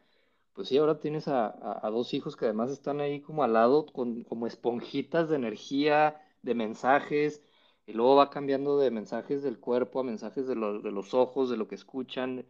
[0.53, 3.85] pues sí, ahora tienes a, a, dos hijos que además están ahí como al lado,
[3.85, 7.43] con, como esponjitas de energía, de mensajes,
[7.85, 11.57] y luego va cambiando de mensajes del cuerpo a mensajes de, de los ojos, de
[11.57, 12.45] lo que escuchan,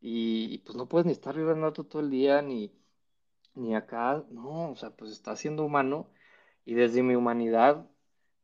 [0.00, 2.72] y, pues no puedes ni estar vibrando todo el día, ni,
[3.54, 6.10] ni acá, no, o sea, pues está siendo humano,
[6.64, 7.86] y desde mi humanidad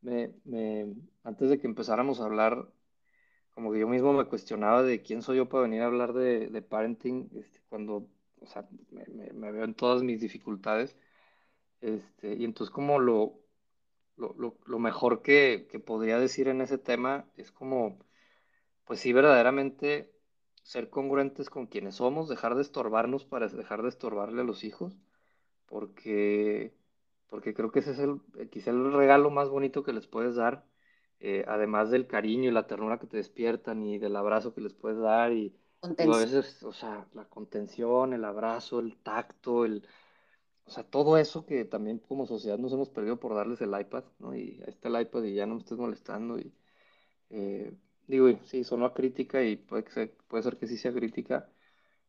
[0.03, 2.69] me, antes de que empezáramos a hablar,
[3.51, 6.63] como que yo mismo me cuestionaba de quién soy yo para venir a hablar de,
[6.63, 8.09] parenting, este, cuando,
[8.41, 10.97] o sea, me, me, veo en todas mis dificultades,
[11.81, 13.41] este, y entonces como lo,
[14.17, 17.99] lo, lo, lo mejor que, que, podría decir en ese tema es como,
[18.85, 20.13] pues sí, verdaderamente
[20.63, 24.99] ser congruentes con quienes somos, dejar de estorbarnos para dejar de estorbarle a los hijos,
[25.67, 26.75] porque
[27.29, 30.37] porque creo que ese es el, eh, quizá el regalo más bonito que les puedes
[30.37, 30.65] dar,
[31.21, 34.75] eh, además del cariño y la ternura que te despiertan y del abrazo que les
[34.75, 39.87] puedes dar y, a veces, o sea, la contención, el abrazo, el tacto, el,
[40.65, 44.05] o sea, todo eso que también como sociedad nos hemos perdido por darles el iPad,
[44.19, 44.35] ¿no?
[44.35, 46.53] Y ahí está el iPad y ya no me estés molestando y,
[47.31, 47.73] eh,
[48.07, 51.49] digo, sí, sonó crítica y puede, ser, puede ser que sí sea crítica,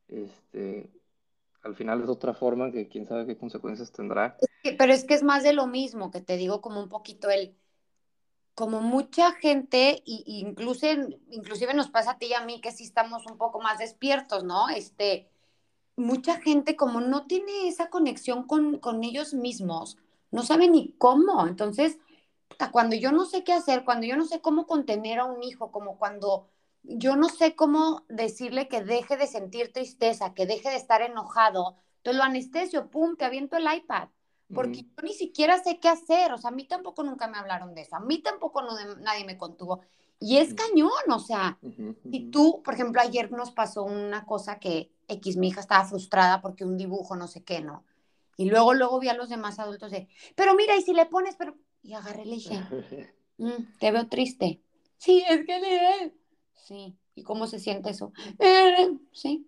[0.08, 0.90] este,
[1.62, 4.38] al final es otra forma que quién sabe qué consecuencias tendrá.
[4.78, 7.56] Pero es que es más de lo mismo, que te digo como un poquito el,
[8.54, 12.84] como mucha gente, y, inclusive, inclusive nos pasa a ti y a mí que sí
[12.84, 14.70] estamos un poco más despiertos, ¿no?
[14.70, 15.30] Este,
[15.96, 19.98] mucha gente como no tiene esa conexión con, con ellos mismos,
[20.32, 21.48] no sabe ni cómo.
[21.48, 22.00] Entonces,
[22.72, 25.72] cuando yo no sé qué hacer, cuando yo no sé cómo contener a un hijo,
[25.72, 26.50] como cuando
[26.84, 31.78] yo no sé cómo decirle que deje de sentir tristeza, que deje de estar enojado.
[31.98, 34.10] Entonces lo anestesio, pum, te aviento el iPad.
[34.54, 36.34] Porque yo ni siquiera sé qué hacer.
[36.34, 37.96] O sea, a mí tampoco nunca me hablaron de eso.
[37.96, 38.64] A mí tampoco
[39.00, 39.82] nadie me contuvo.
[40.20, 41.58] Y es cañón, o sea,
[42.12, 46.42] si tú, por ejemplo, ayer nos pasó una cosa que X, mi hija estaba frustrada
[46.42, 47.86] porque un dibujo, no sé qué, ¿no?
[48.36, 51.36] Y luego, luego vi a los demás adultos de, pero mira, y si le pones,
[51.38, 51.56] pero...
[51.82, 52.60] Y agarré y le dije,
[53.38, 54.62] mm, te veo triste.
[54.98, 56.14] Sí, es que le...
[56.54, 58.12] Sí, ¿y cómo se siente eso?
[58.40, 59.48] Eh, sí.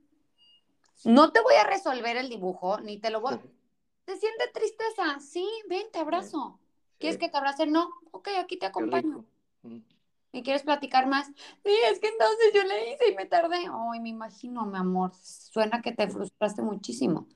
[1.03, 3.41] No te voy a resolver el dibujo, ni te lo voy a...
[4.05, 5.19] ¿Te siente tristeza?
[5.19, 6.59] Sí, ven, te abrazo.
[6.97, 7.65] ¿Quieres que te abrace?
[7.65, 7.89] No.
[8.11, 9.25] Ok, aquí te acompaño.
[10.33, 11.27] ¿Me quieres platicar más?
[11.27, 13.67] Sí, es que entonces yo le hice y me tardé.
[13.69, 15.11] Ay, me imagino, mi amor.
[15.15, 17.27] Suena que te frustraste muchísimo.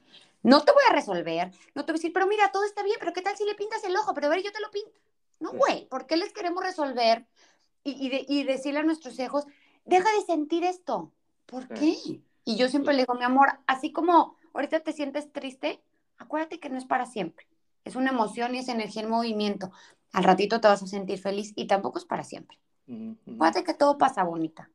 [0.46, 2.98] No te voy a resolver, no te voy a decir, pero mira, todo está bien,
[3.00, 4.14] pero ¿qué tal si le pintas el ojo?
[4.14, 4.92] Pero a ver, yo te lo pinto.
[5.40, 7.26] No, güey, ¿por qué les queremos resolver
[7.84, 9.46] y, y, decirle a nuestros hijos,
[9.86, 11.12] deja de sentir esto?
[11.48, 11.98] ¿Por qué?
[12.44, 15.82] Y yo siempre le digo, mi amor, así como ahorita te sientes triste,
[16.18, 17.48] acuérdate que no es para siempre.
[17.84, 19.72] Es una emoción y es energía en movimiento.
[20.14, 22.60] Al ratito te vas a sentir feliz y tampoco es para siempre.
[22.88, 24.70] Acuérdate que todo pasa bonita.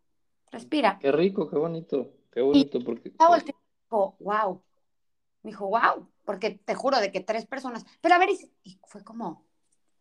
[0.50, 0.98] Respira.
[1.00, 2.12] Qué rico, qué bonito.
[2.30, 2.78] Qué bonito.
[2.84, 3.10] porque...
[3.10, 4.62] dijo, wow.
[5.42, 6.08] Me dijo, wow.
[6.24, 7.84] Porque te juro de que tres personas.
[8.00, 8.30] Pero a ver,
[8.62, 9.44] y fue como,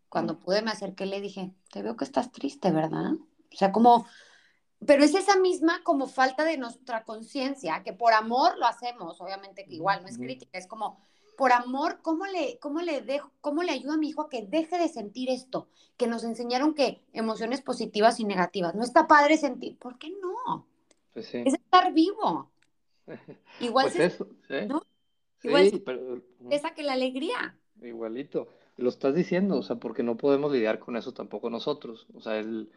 [0.10, 3.14] cuando pude me acerqué y le dije, te veo que estás triste, ¿verdad?
[3.14, 4.08] O sea, como,
[4.86, 9.66] pero es esa misma como falta de nuestra conciencia, que por amor lo hacemos, obviamente
[9.66, 11.00] que igual no es crítica, es como,
[11.40, 14.46] por amor, ¿cómo le, cómo le dejo, cómo le ayudo a mi hijo a que
[14.46, 15.70] deje de sentir esto?
[15.96, 18.76] Que nos enseñaron que emociones positivas y negativas.
[18.76, 20.68] No está padre sentir, ¿por qué no?
[21.14, 21.42] Pues sí.
[21.46, 22.52] Es estar vivo.
[23.62, 24.68] Igual pues eso, ¿sí?
[24.68, 24.82] ¿no?
[25.42, 26.22] Igual sí, pero...
[26.50, 27.58] esa que la alegría.
[27.82, 28.50] Igualito.
[28.76, 32.06] Lo estás diciendo, o sea, porque no podemos lidiar con eso tampoco nosotros.
[32.16, 32.70] O sea, el,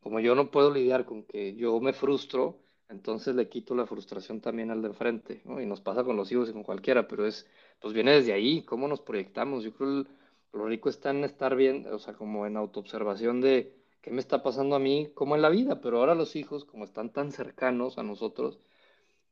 [0.00, 4.40] como yo no puedo lidiar con que yo me frustro, entonces le quito la frustración
[4.40, 5.60] también al de enfrente, ¿no?
[5.60, 7.46] Y nos pasa con los hijos y con cualquiera, pero es,
[7.80, 9.64] pues viene desde ahí, cómo nos proyectamos.
[9.64, 10.10] Yo creo que
[10.52, 14.42] lo rico está en estar bien, o sea, como en autoobservación de qué me está
[14.42, 17.98] pasando a mí, como en la vida, pero ahora los hijos, como están tan cercanos
[17.98, 18.60] a nosotros,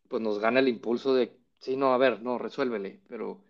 [0.09, 3.43] pues nos gana el impulso de, sí, no, a ver, no, resuélvele, pero,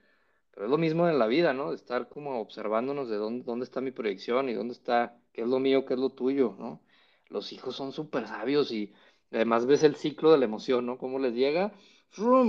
[0.52, 1.70] pero es lo mismo en la vida, ¿no?
[1.70, 5.48] De estar como observándonos de dónde, dónde está mi proyección y dónde está, qué es
[5.48, 6.80] lo mío, qué es lo tuyo, ¿no?
[7.28, 8.92] Los hijos son súper sabios y
[9.32, 10.98] además ves el ciclo de la emoción, ¿no?
[10.98, 11.72] Cómo les llega,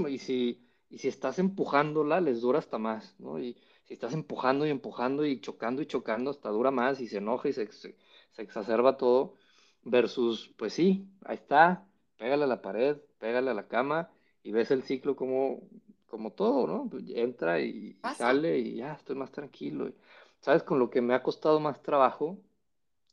[0.10, 3.39] y si y si estás empujándola, les dura hasta más, ¿no?
[3.39, 7.18] Y si estás empujando y empujando y chocando y chocando, hasta dura más y se
[7.18, 7.96] enoja y se, se,
[8.38, 9.36] exacerba todo,
[9.84, 11.86] versus, pues sí, ahí está,
[12.18, 14.10] pégale a la pared, pégale a la cama
[14.44, 15.62] y ves el ciclo como,
[16.08, 16.89] como todo, ¿no?
[16.89, 19.92] Pues entra y, sale y ya estoy más tranquilo.
[20.42, 20.63] ¿Sabes?
[20.63, 22.38] Con lo que me ha costado más trabajo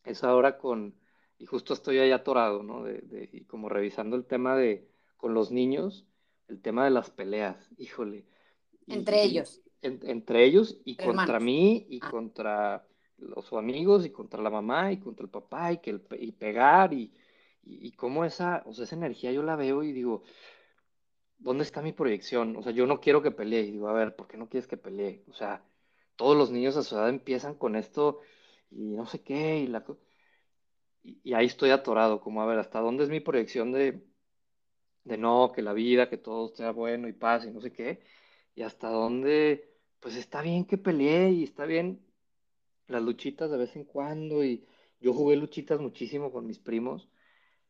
[0.04, 0.94] es ahora con,
[1.38, 2.82] y justo estoy ahí atorado, ¿no?
[2.82, 6.06] De, de, y como revisando el tema de, con los niños,
[6.48, 8.24] el tema de las peleas, híjole.
[8.86, 9.60] Entre ellos.
[9.82, 12.10] entre ellos y contra mí y ah.
[12.10, 12.86] contra
[13.18, 16.92] los amigos y contra la mamá y contra el papá y, que el, y pegar
[16.92, 17.12] y,
[17.62, 20.22] y, cómo esa, o sea, esa energía yo la veo y digo,
[21.38, 22.56] ¿dónde está mi proyección?
[22.56, 24.68] O sea, yo no quiero que pelee y digo, a ver, ¿por qué no quieres
[24.68, 25.24] que pelee?
[25.28, 25.64] O sea,
[26.14, 28.20] todos los niños a su edad empiezan con esto
[28.70, 29.84] y no sé qué y la
[31.24, 34.02] y ahí estoy atorado, como a ver, ¿hasta dónde es mi proyección de,
[35.04, 38.00] de no, que la vida, que todo sea bueno y paz y no sé qué,
[38.54, 42.04] y hasta dónde, pues está bien que peleé y está bien
[42.88, 44.66] las luchitas de vez en cuando, y
[45.00, 47.08] yo jugué luchitas muchísimo con mis primos,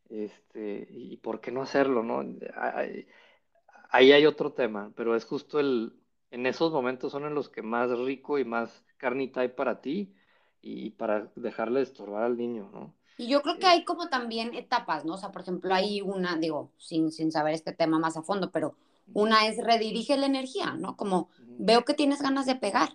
[0.08, 2.24] este, y por qué no hacerlo, ¿no?
[2.56, 5.94] Ahí, hay otro tema, pero es justo el,
[6.30, 10.14] en esos momentos son en los que más rico y más carnita hay para ti
[10.62, 12.94] y para dejarle de estorbar al niño, ¿no?
[13.18, 15.14] Y yo creo que hay como también etapas, ¿no?
[15.14, 18.50] O sea, por ejemplo, hay una, digo, sin, sin saber este tema más a fondo,
[18.50, 18.76] pero
[19.14, 20.96] una es redirige la energía, ¿no?
[20.96, 22.90] Como veo que tienes ganas de pegar,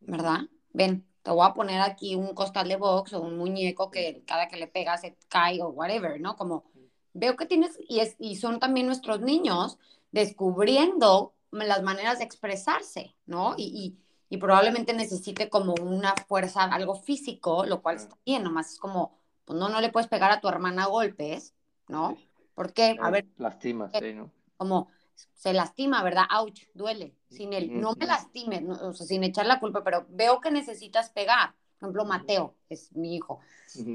[0.00, 0.42] ¿verdad?
[0.72, 4.48] Ven, te voy a poner aquí un costal de box o un muñeco que cada
[4.48, 6.36] que le pegas se cae o whatever, ¿no?
[6.36, 6.64] Como
[7.12, 9.78] veo que tienes, y, es, y son también nuestros niños
[10.12, 13.54] descubriendo las maneras de expresarse, ¿no?
[13.56, 13.96] Y,
[14.30, 18.78] y, y probablemente necesite como una fuerza, algo físico, lo cual está bien, nomás es
[18.78, 19.17] como
[19.48, 21.54] pues no, no le puedes pegar a tu hermana a golpes,
[21.88, 22.18] ¿no?
[22.54, 23.24] Porque, a ver.
[23.38, 24.30] Lastima, sí, ¿no?
[24.58, 24.90] Como
[25.32, 26.24] se lastima, ¿verdad?
[26.38, 27.14] Ouch, duele.
[27.30, 31.08] Sin él, no me lastimes, o sea, sin echar la culpa, pero veo que necesitas
[31.08, 31.54] pegar.
[31.78, 33.40] Por ejemplo, Mateo, es mi hijo,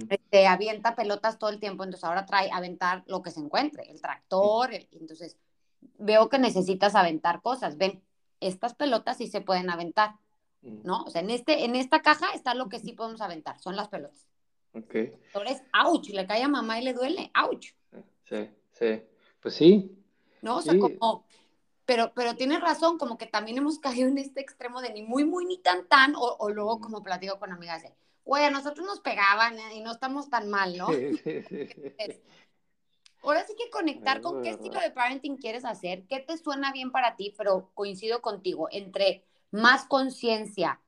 [0.10, 4.02] este, avienta pelotas todo el tiempo, entonces ahora trae aventar lo que se encuentre, el
[4.02, 5.38] tractor, entonces
[6.00, 7.78] veo que necesitas aventar cosas.
[7.78, 8.02] Ven,
[8.40, 10.16] estas pelotas sí se pueden aventar,
[10.62, 11.04] ¿no?
[11.04, 13.90] O sea, en, este, en esta caja está lo que sí podemos aventar, son las
[13.90, 14.26] pelotas.
[14.74, 14.96] Ok.
[14.96, 17.74] Entonces, ouch, le cae a mamá y le duele, ouch.
[18.28, 19.02] Sí, sí,
[19.40, 19.92] pues sí.
[20.42, 21.26] No, o sea, como,
[21.86, 25.26] pero, pero tienes razón, como que también hemos caído en este extremo de ni muy,
[25.26, 27.94] muy, ni tan, tan, o, o luego como platico con amigas de,
[28.26, 29.76] güey, a nosotros nos pegaban ¿eh?
[29.76, 30.88] y no estamos tan mal, ¿no?
[33.22, 36.92] Ahora sí que conectar con qué estilo de parenting quieres hacer, qué te suena bien
[36.92, 40.82] para ti, pero coincido contigo, entre más conciencia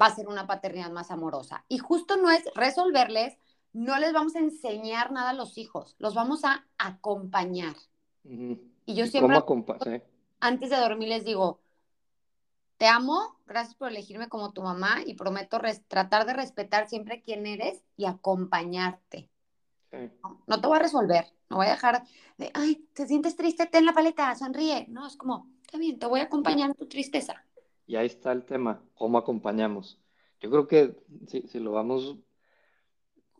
[0.00, 1.64] va a ser una paternidad más amorosa.
[1.68, 3.36] Y justo no es resolverles,
[3.72, 7.76] no les vamos a enseñar nada a los hijos, los vamos a acompañar.
[8.24, 9.42] Y yo siempre,
[10.40, 11.60] antes de dormir les digo,
[12.78, 17.46] te amo, gracias por elegirme como tu mamá y prometo tratar de respetar siempre quién
[17.46, 19.28] eres y acompañarte.
[20.46, 22.04] No, te voy a resolver, no voy a dejar
[22.38, 24.86] de, ay, te sientes triste, ten la paleta, sonríe.
[24.88, 27.44] No, es como, está bien, te voy a acompañar en tu tristeza.
[27.90, 29.98] Y ahí está el tema, cómo acompañamos.
[30.38, 30.94] Yo creo que
[31.26, 32.18] si, si lo vamos,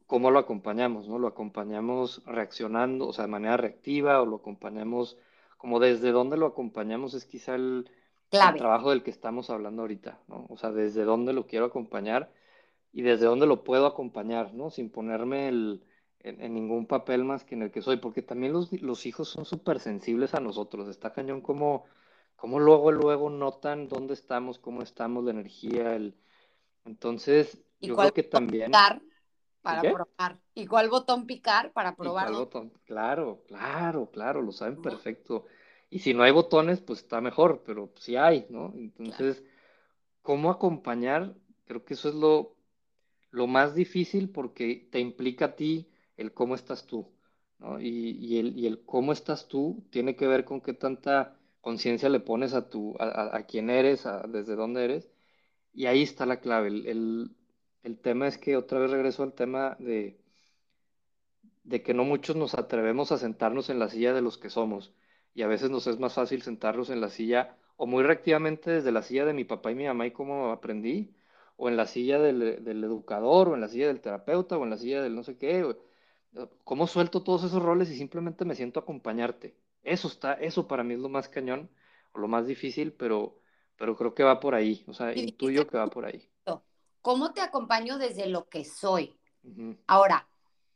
[0.09, 1.07] ¿cómo lo acompañamos?
[1.07, 1.21] ¿no?
[1.21, 5.17] Lo acompañamos reaccionando, o sea, de manera reactiva, o lo acompañamos,
[5.57, 7.89] como desde dónde lo acompañamos es quizá el,
[8.33, 10.47] el trabajo del que estamos hablando ahorita, ¿no?
[10.49, 12.33] O sea, desde dónde lo quiero acompañar
[12.93, 14.71] y desde dónde lo puedo acompañar, ¿no?
[14.71, 15.85] Sin ponerme el,
[16.19, 19.45] en, ningún papel más que en el que soy, porque también los, los hijos son
[19.45, 20.89] súper sensibles a nosotros.
[20.89, 21.85] Está cañón como,
[22.41, 26.17] como luego, luego notan dónde estamos, cómo estamos, la energía, el...
[26.87, 28.67] Entonces, yo creo que también...
[28.69, 29.03] Picar
[29.61, 30.41] para probar.
[30.55, 32.33] ¿Y cuál botón picar para probar?
[32.33, 32.73] botón?
[32.87, 35.45] Claro, claro, claro, lo saben perfecto.
[35.91, 38.73] Y si no hay botones, pues está mejor, pero sí hay, ¿no?
[38.75, 39.45] Entonces,
[40.23, 41.35] ¿cómo acompañar?
[41.67, 42.57] Creo que eso es lo,
[43.33, 47.13] lo más difícil porque te implica a ti el cómo estás tú,
[47.59, 47.79] ¿no?
[47.83, 52.69] Y, el, cómo estás tú tiene que ver con qué tanta conciencia le pones a,
[52.69, 55.11] tu, a, quién eres, a, desde dónde eres.
[55.73, 56.69] Y ahí está la clave.
[56.69, 57.37] El,
[58.03, 60.21] tema es que otra vez regreso al tema de,
[61.65, 64.93] de que no muchos nos atrevemos a sentarnos en la silla de los que somos.
[65.35, 68.93] Y a veces nos es más fácil sentarnos en la silla o muy reactivamente desde
[68.93, 71.15] la silla de mi papá y mi mamá y cómo aprendí,
[71.57, 72.43] o en la silla del,
[72.85, 75.65] educador, o en la silla del terapeuta, o en la silla del no sé qué
[76.65, 79.55] ¿Cómo suelto todos esos roles y simplemente me siento a acompañarte?
[79.83, 81.71] Eso está, eso para mí es lo más cañón
[82.13, 83.41] o lo más difícil, pero,
[83.77, 86.31] pero creo que va por ahí, o sea, intuyo que va por ahí.
[87.03, 89.17] ¿Cómo te acompaño desde lo que soy?
[89.87, 90.29] Ahora,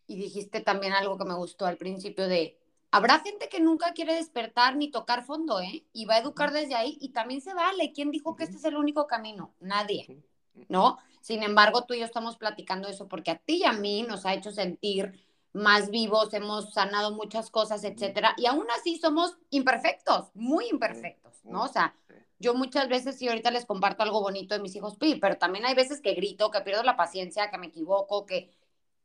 [0.07, 2.59] y dijiste también algo que me gustó al principio de,
[2.91, 5.85] habrá gente que nunca quiere despertar ni tocar fondo, ¿eh?
[5.93, 7.93] Y va a educar desde ahí y también se vale.
[7.93, 9.55] ¿Quién dijo que este es el único camino?
[9.61, 10.25] Nadie,
[10.69, 10.99] ¿no?
[11.21, 14.25] Sin embargo, tú y yo estamos platicando eso porque a ti y a mí nos
[14.25, 15.13] ha hecho sentir
[15.55, 21.63] más vivos, hemos sanado muchas cosas, etcétera, y aún así somos imperfectos, muy imperfectos, ¿no?
[21.63, 21.95] O sea,
[22.41, 25.75] yo muchas veces, y ahorita les comparto algo bonito de mis hijos, pero también hay
[25.75, 28.51] veces que grito, que pierdo la paciencia, que me equivoco, que...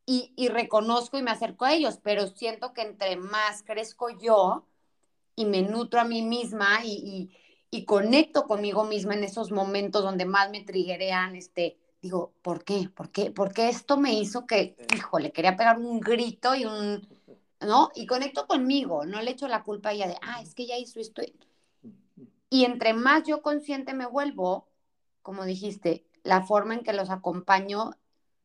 [0.07, 4.65] Y, y reconozco y me acerco a ellos, pero siento que entre más crezco yo
[5.35, 7.37] y me nutro a mí misma y, y,
[7.69, 12.89] y conecto conmigo misma en esos momentos donde más me triguerean, este, digo, ¿por qué?
[12.89, 13.31] ¿Por qué?
[13.31, 17.07] Porque esto me hizo que, híjole, quería pegar un grito y un,
[17.61, 17.89] ¿no?
[17.95, 20.77] Y conecto conmigo, no le echo la culpa a ella de, ah, es que ella
[20.77, 21.21] hizo esto.
[22.49, 24.67] Y entre más yo consciente me vuelvo,
[25.21, 27.91] como dijiste, la forma en que los acompaño,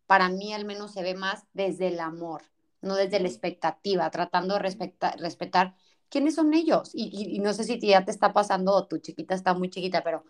[0.06, 2.42] para mí al menos se ve más desde el amor,
[2.82, 5.74] no desde la expectativa, tratando de respetar, respetar
[6.10, 6.90] quiénes son ellos.
[6.92, 10.02] Y, y, no sé si ya te está pasando o tu chiquita está muy chiquita,
[10.02, 10.24] pero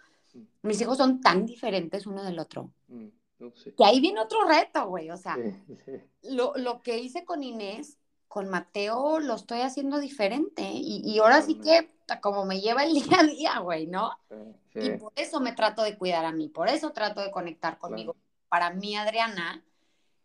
[0.62, 2.70] mis hijos son tan diferentes uno del otro.
[2.88, 3.06] Mm,
[3.76, 5.10] que ahí viene otro reto, güey.
[5.10, 5.36] O sea,
[6.22, 10.62] Lo, lo, que hice con Inés, con Mateo, lo estoy haciendo diferente.
[10.72, 14.10] Y, y ahora sí que, como me lleva el día a día, güey, ¿no?
[14.74, 18.16] Y por eso me trato de cuidar a mí, por eso trato de conectar conmigo.
[18.48, 19.64] Para mí, Adriana,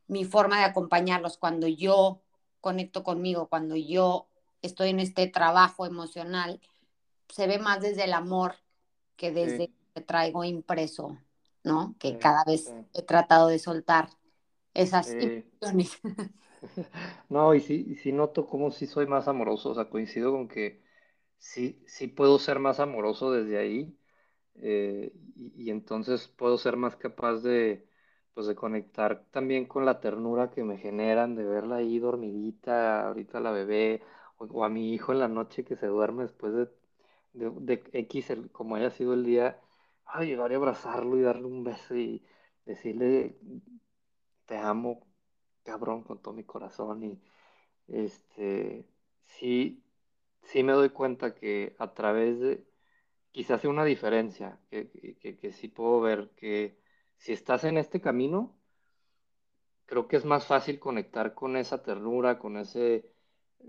[0.07, 2.21] mi forma de acompañarlos cuando yo
[2.61, 4.27] conecto conmigo, cuando yo
[4.61, 6.59] estoy en este trabajo emocional,
[7.29, 8.55] se ve más desde el amor
[9.15, 9.71] que desde
[10.05, 11.17] traigo impreso,
[11.63, 11.95] ¿no?
[11.99, 14.09] Que cada vez he tratado de soltar
[14.73, 15.99] esas impresiones.
[17.29, 20.83] No, y sí, sí noto como si soy más amoroso, o sea, coincido con que
[21.37, 23.97] sí, sí puedo ser más amoroso desde ahí,
[24.55, 27.87] eh, y, entonces puedo ser más capaz de,
[28.33, 33.39] pues, de conectar también con la ternura que me generan, de verla ahí dormidita, ahorita
[33.39, 34.01] la bebé,
[34.37, 36.67] o, a mi hijo en la noche que se duerme después de,
[37.33, 39.59] de, X, como haya sido el día,
[40.11, 42.23] a llegar y abrazarlo y darle un beso y
[42.65, 43.37] decirle,
[44.45, 45.07] te amo,
[45.63, 47.03] cabrón, con todo mi corazón.
[47.03, 47.21] Y
[47.87, 48.87] este,
[49.25, 49.83] sí,
[50.43, 52.65] sí me doy cuenta que a través de,
[53.31, 54.89] quizás sea una diferencia, que,
[55.21, 56.79] que, que sí puedo ver que
[57.17, 58.55] si estás en este camino,
[59.85, 63.11] creo que es más fácil conectar con esa ternura, con ese,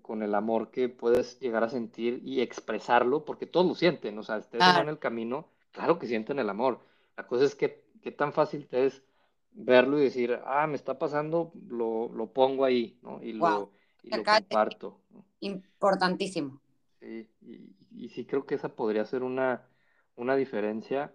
[0.02, 4.22] con el amor que puedes llegar a sentir y expresarlo, porque todos lo sienten, o
[4.22, 6.80] sea, estés en el camino, claro que sienten el amor.
[7.16, 9.02] La cosa es que qué tan fácil te es
[9.52, 13.22] verlo y decir, ah, me está pasando, lo, lo pongo ahí, ¿no?
[13.22, 15.00] Y lo, y lo comparto.
[15.40, 16.60] Importantísimo.
[17.00, 19.66] Sí, y, y, sí creo que esa podría ser una,
[20.16, 21.14] una diferencia,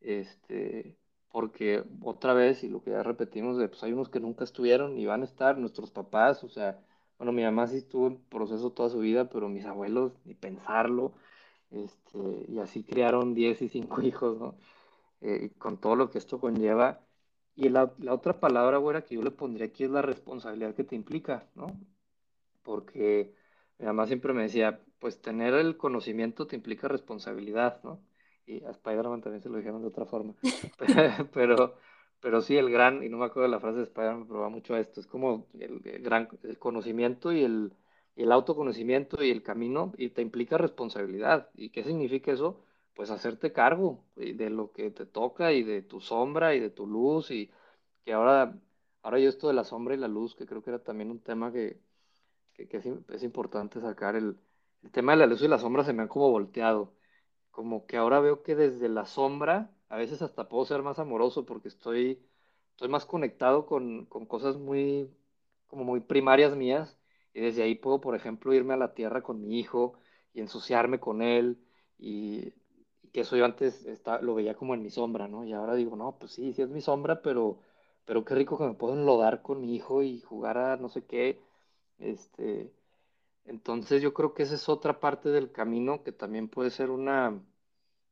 [0.00, 0.96] este,
[1.30, 4.98] porque otra vez, y lo que ya repetimos, de, pues hay unos que nunca estuvieron
[4.98, 6.80] y van a estar, nuestros papás, o sea,
[7.18, 11.14] bueno, mi mamá sí estuvo en proceso toda su vida, pero mis abuelos, ni pensarlo,
[11.84, 14.56] este, y así criaron 10 y 5 hijos, ¿no?
[15.20, 17.00] Eh, con todo lo que esto conlleva.
[17.54, 20.84] Y la, la, otra palabra, güera, que yo le pondría aquí es la responsabilidad que
[20.84, 21.68] te implica, ¿no?
[22.62, 23.34] Porque
[23.78, 28.00] mi mamá siempre me decía, pues tener el conocimiento te implica responsabilidad, ¿no?
[28.46, 30.34] Y a Spider-Man también se lo dijeron de otra forma.
[31.32, 31.76] pero,
[32.20, 34.48] pero sí, el gran, y no me acuerdo de la frase de Spider-Man, pero va
[34.48, 37.72] mucho a esto, es como el, gran el conocimiento y el,
[38.16, 41.50] el autoconocimiento y el camino, y te implica responsabilidad.
[41.54, 42.62] ¿Y qué significa eso?
[42.94, 46.86] Pues hacerte cargo de lo que te toca y de tu sombra y de tu
[46.86, 47.50] luz, y
[48.04, 48.58] que ahora,
[49.02, 51.20] ahora yo esto de la sombra y la luz, que creo que era también un
[51.20, 51.80] tema que,
[52.54, 54.38] que, es, es, importante sacar, el,
[54.82, 56.94] el tema de la luz y la sombra se me han como volteado,
[57.50, 61.46] como que ahora veo que desde la sombra, a veces hasta puedo ser más amoroso
[61.46, 62.22] porque estoy,
[62.70, 65.10] estoy más conectado con, con cosas muy,
[65.66, 66.95] como muy primarias mías,
[67.36, 69.98] y desde ahí puedo, por ejemplo, irme a la tierra con mi hijo
[70.32, 71.58] y ensuciarme con él,
[71.98, 72.54] y,
[73.12, 75.44] que eso yo antes está, lo veía como en mi sombra, ¿no?
[75.44, 77.60] Y ahora digo, no, pues sí, sí es mi sombra, pero,
[78.06, 81.04] pero qué rico que me puedo enlodar con mi hijo y jugar a no sé
[81.06, 81.40] qué,
[81.98, 82.72] este,
[83.44, 87.42] entonces yo creo que esa es otra parte del camino que también puede ser una,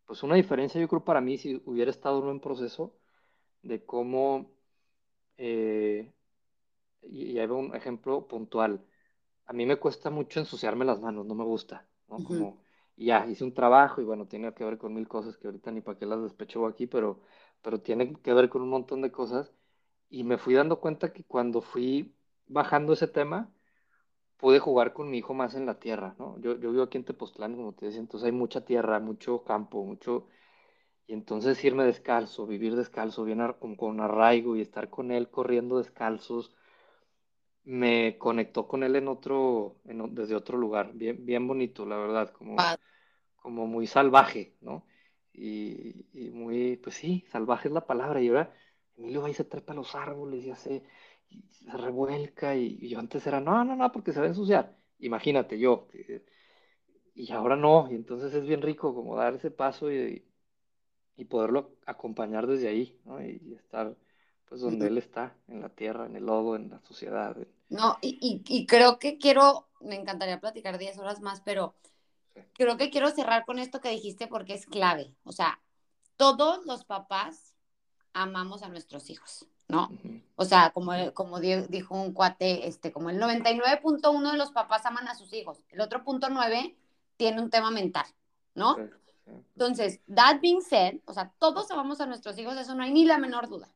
[0.07, 2.97] pues una diferencia, yo creo para mí, si hubiera estado en un proceso
[3.63, 4.51] de cómo,
[5.39, 6.13] eh,
[7.03, 8.85] y, hay un ejemplo puntual,
[9.47, 12.23] a mí me cuesta mucho ensuciarme las manos, no me gusta, ¿no?
[12.25, 12.63] Como,
[12.97, 15.81] ya, hice un trabajo y bueno, tiene que ver con mil cosas que ahorita ni
[15.81, 17.21] para qué las despecho aquí, pero,
[17.63, 19.53] pero tiene que ver con un montón de cosas.
[20.11, 22.15] Y me fui dando cuenta que cuando fui
[22.47, 23.51] bajando ese tema,
[24.37, 26.39] pude jugar con mi hijo más en la tierra, ¿no?
[26.41, 29.85] Yo, yo vivo aquí en Tepoztlán, como te decía, entonces hay mucha tierra, mucho campo,
[29.85, 30.29] mucho...
[31.07, 35.79] Y entonces irme descalzo, vivir descalzo, bien con, con arraigo y estar con él corriendo
[35.79, 36.55] descalzos,
[37.65, 42.31] me conectó con él en otro, en, desde otro lugar, bien, bien bonito, la verdad,
[42.31, 42.57] como,
[43.37, 44.87] como muy salvaje, ¿no?
[45.33, 48.21] Y, y, muy, pues sí, salvaje es la palabra.
[48.21, 48.53] Y ahora
[48.97, 50.85] Emilio va y se trepa a los árboles y hace,
[51.51, 54.77] se revuelca y, yo antes era, no, no, no, porque se va a ensuciar.
[54.99, 55.89] Imagínate yo.
[57.15, 60.25] y ahora no, y entonces es bien rico como dar ese paso y,
[61.17, 63.23] y poderlo acompañar desde ahí, ¿no?
[63.23, 63.97] Y, estar
[64.47, 67.37] pues donde él está, en la tierra, en el lodo, en la sociedad.
[67.69, 71.75] No, y, y, creo que quiero, me encantaría platicar 10 horas más, pero
[72.53, 75.15] creo que quiero cerrar con esto que dijiste porque es clave.
[75.25, 75.61] O sea,
[76.17, 77.55] todos los papás
[78.13, 79.49] amamos a nuestros hijos.
[79.69, 79.91] ¿no?
[80.37, 85.09] O sea, como, como dijo un cuate, este, como el 99.1 de los papás aman
[85.09, 86.77] a sus hijos, el otro punto 9
[87.17, 88.07] tiene un tema mental,
[88.55, 88.77] ¿no?
[89.27, 93.05] Entonces, that being said, o sea, todos amamos a nuestros hijos, eso no hay ni
[93.05, 93.69] la menor duda.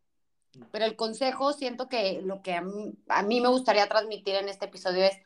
[0.70, 4.49] Pero el consejo, siento que lo que a mí, a mí me gustaría transmitir en
[4.49, 5.16] este episodio es,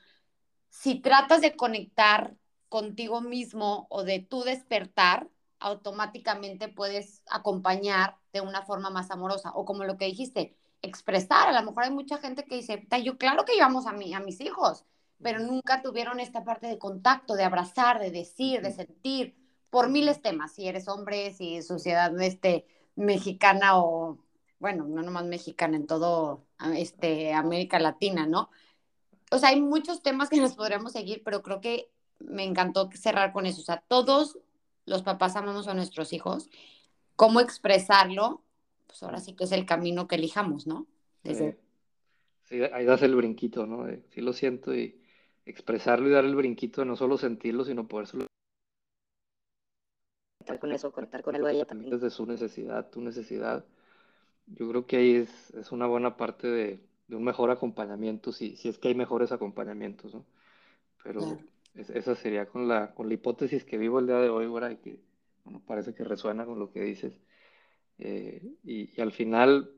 [0.68, 2.34] si tratas de conectar
[2.68, 9.52] contigo mismo o de tu despertar, automáticamente puedes acompañar de una forma más amorosa.
[9.54, 11.48] O como lo que dijiste, expresar.
[11.48, 14.20] A lo mejor hay mucha gente que dice, yo claro que llevamos a, mí, a
[14.20, 14.84] mis hijos,
[15.22, 19.36] pero nunca tuvieron esta parte de contacto, de abrazar, de decir, de sentir,
[19.70, 24.18] por miles temas, si eres hombre, si sociedad este, mexicana o,
[24.62, 26.46] bueno, no nomás mexicana, en todo
[26.76, 28.48] este, América Latina, ¿no?
[29.32, 31.90] O sea, hay muchos temas que nos podríamos seguir, pero creo que
[32.20, 33.60] me encantó cerrar con eso.
[33.60, 34.38] O sea, todos
[34.86, 36.48] los papás amamos a nuestros hijos.
[37.16, 38.44] ¿Cómo expresarlo?
[38.86, 40.86] Pues ahora sí que es el camino que elijamos, ¿no?
[41.24, 43.84] Sí, ahí das el brinquito, ¿no?
[44.10, 45.00] sí lo siento y
[45.44, 48.06] expresarlo y dar el brinquito de no solo sentirlo, sino poder
[50.60, 51.90] con eso, conectar con él o ella también.
[51.90, 53.64] Desde su necesidad, tu necesidad.
[54.46, 58.56] Yo creo que ahí es, es una buena parte de, de, un mejor acompañamiento, si,
[58.56, 60.24] si es que hay mejores acompañamientos, ¿no?
[61.02, 61.38] Pero
[61.74, 64.70] esa sería con la, con la hipótesis que vivo el día de hoy, ¿verdad?
[64.70, 65.00] Y que
[65.44, 67.18] bueno, parece que resuena con lo que dices.
[67.98, 69.70] Eh, y, al final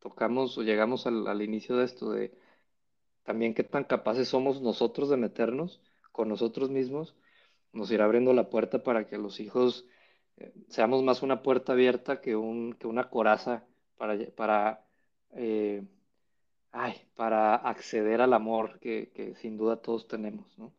[0.00, 2.36] tocamos o llegamos al, al, inicio de esto, de
[3.24, 5.80] también qué tan capaces somos nosotros de meternos
[6.12, 7.16] con nosotros mismos,
[7.72, 9.86] nos irá abriendo la puerta para que los hijos
[10.36, 13.64] eh, seamos más una puerta abierta que, un, que una coraza
[14.02, 14.84] para, para
[15.30, 15.84] eh,
[16.72, 20.72] ay, para acceder al amor que, que, sin duda todos tenemos, ¿no?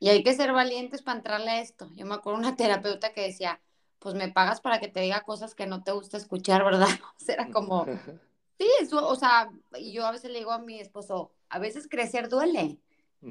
[0.00, 1.88] Y hay que ser valientes para entrarle a esto.
[1.94, 3.60] Yo me acuerdo una terapeuta que decía,
[4.00, 6.88] pues me pagas para que te diga cosas que no te gusta escuchar, ¿verdad?
[7.20, 7.86] O sea, era como,
[8.58, 12.28] Sí, eso, o sea, yo a veces le digo a mi esposo, a veces crecer
[12.28, 12.80] duele,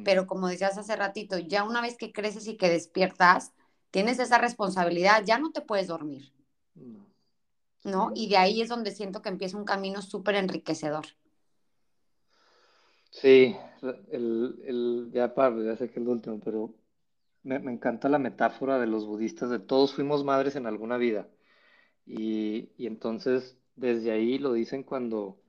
[0.05, 3.51] pero como decías hace ratito, ya una vez que creces y que despiertas,
[3.91, 6.32] tienes esa responsabilidad, ya no te puedes dormir.
[6.74, 7.09] ¿No?
[8.15, 11.05] Y de ahí es donde siento que empieza un camino súper enriquecedor.
[13.11, 13.55] Sí,
[14.11, 16.75] el, el, ya, ya sé que es el último, pero
[17.43, 21.27] me, encanta la metáfora de los budistas de todos fuimos madres en alguna vida.
[22.05, 25.39] Y, y entonces desde ahí lo dicen cuando,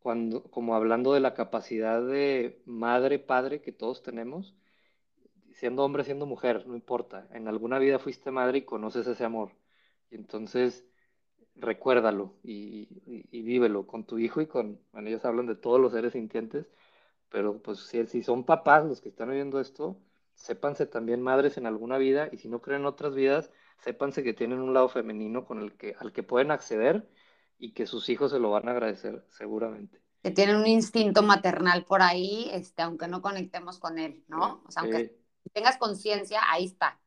[0.00, 4.54] cuando, como hablando de la capacidad de madre, padre que todos tenemos,
[5.52, 7.28] siendo hombre, siendo mujer, no importa.
[7.32, 9.52] En alguna vida fuiste madre y conoces ese amor.
[10.10, 10.84] Y entonces
[11.56, 12.88] recuérdalo y,
[13.30, 16.66] y, vívelo con tu hijo y con, bueno, ellos hablan de todos los seres sintientes,
[17.28, 20.00] pero pues si, si son papás los que están oyendo esto,
[20.34, 24.34] sépanse también madres en alguna vida y si no creen en otras vidas, sépanse que
[24.34, 27.08] tienen un lado femenino con el que, al que pueden acceder
[27.58, 30.00] y que sus hijos se lo van a agradecer seguramente.
[30.22, 34.62] Que tienen un instinto maternal por ahí, este, aunque no conectemos con él, ¿no?
[34.66, 35.16] o sea, aunque
[35.52, 36.98] tengas conciencia, ahí está.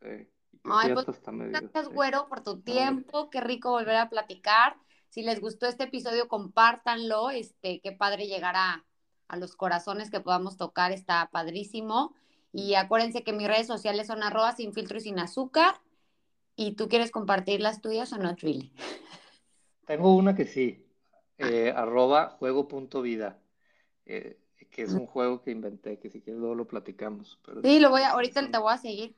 [0.00, 0.31] Sí.
[0.64, 3.30] Ay, pues, gracias, güero, por tu tiempo.
[3.30, 4.76] Qué rico volver a platicar.
[5.08, 7.30] Si les gustó este episodio, compártanlo.
[7.30, 8.84] Este, qué padre llegar a,
[9.28, 10.92] a los corazones que podamos tocar.
[10.92, 12.14] Está padrísimo.
[12.52, 15.80] Y acuérdense que mis redes sociales son arroba sin filtro y sin azúcar.
[16.54, 18.72] ¿Y tú quieres compartir las tuyas o no, really?
[19.86, 20.86] Tengo una que sí.
[21.38, 23.40] Eh, arroba juego.vida.
[24.06, 24.38] Eh,
[24.70, 27.38] que es un juego que inventé, que si quieres luego lo platicamos.
[27.62, 29.14] sí, lo voy a, ahorita te voy a seguir.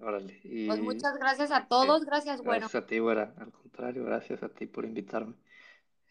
[0.00, 0.40] Órale.
[0.66, 2.60] Pues muchas gracias a todos, gracias, bueno.
[2.60, 3.34] Gracias a ti, güera.
[3.36, 5.34] Al contrario, gracias a ti por invitarme.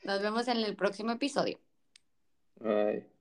[0.04, 1.60] Nos vemos en el próximo episodio.
[2.60, 3.17] Bye.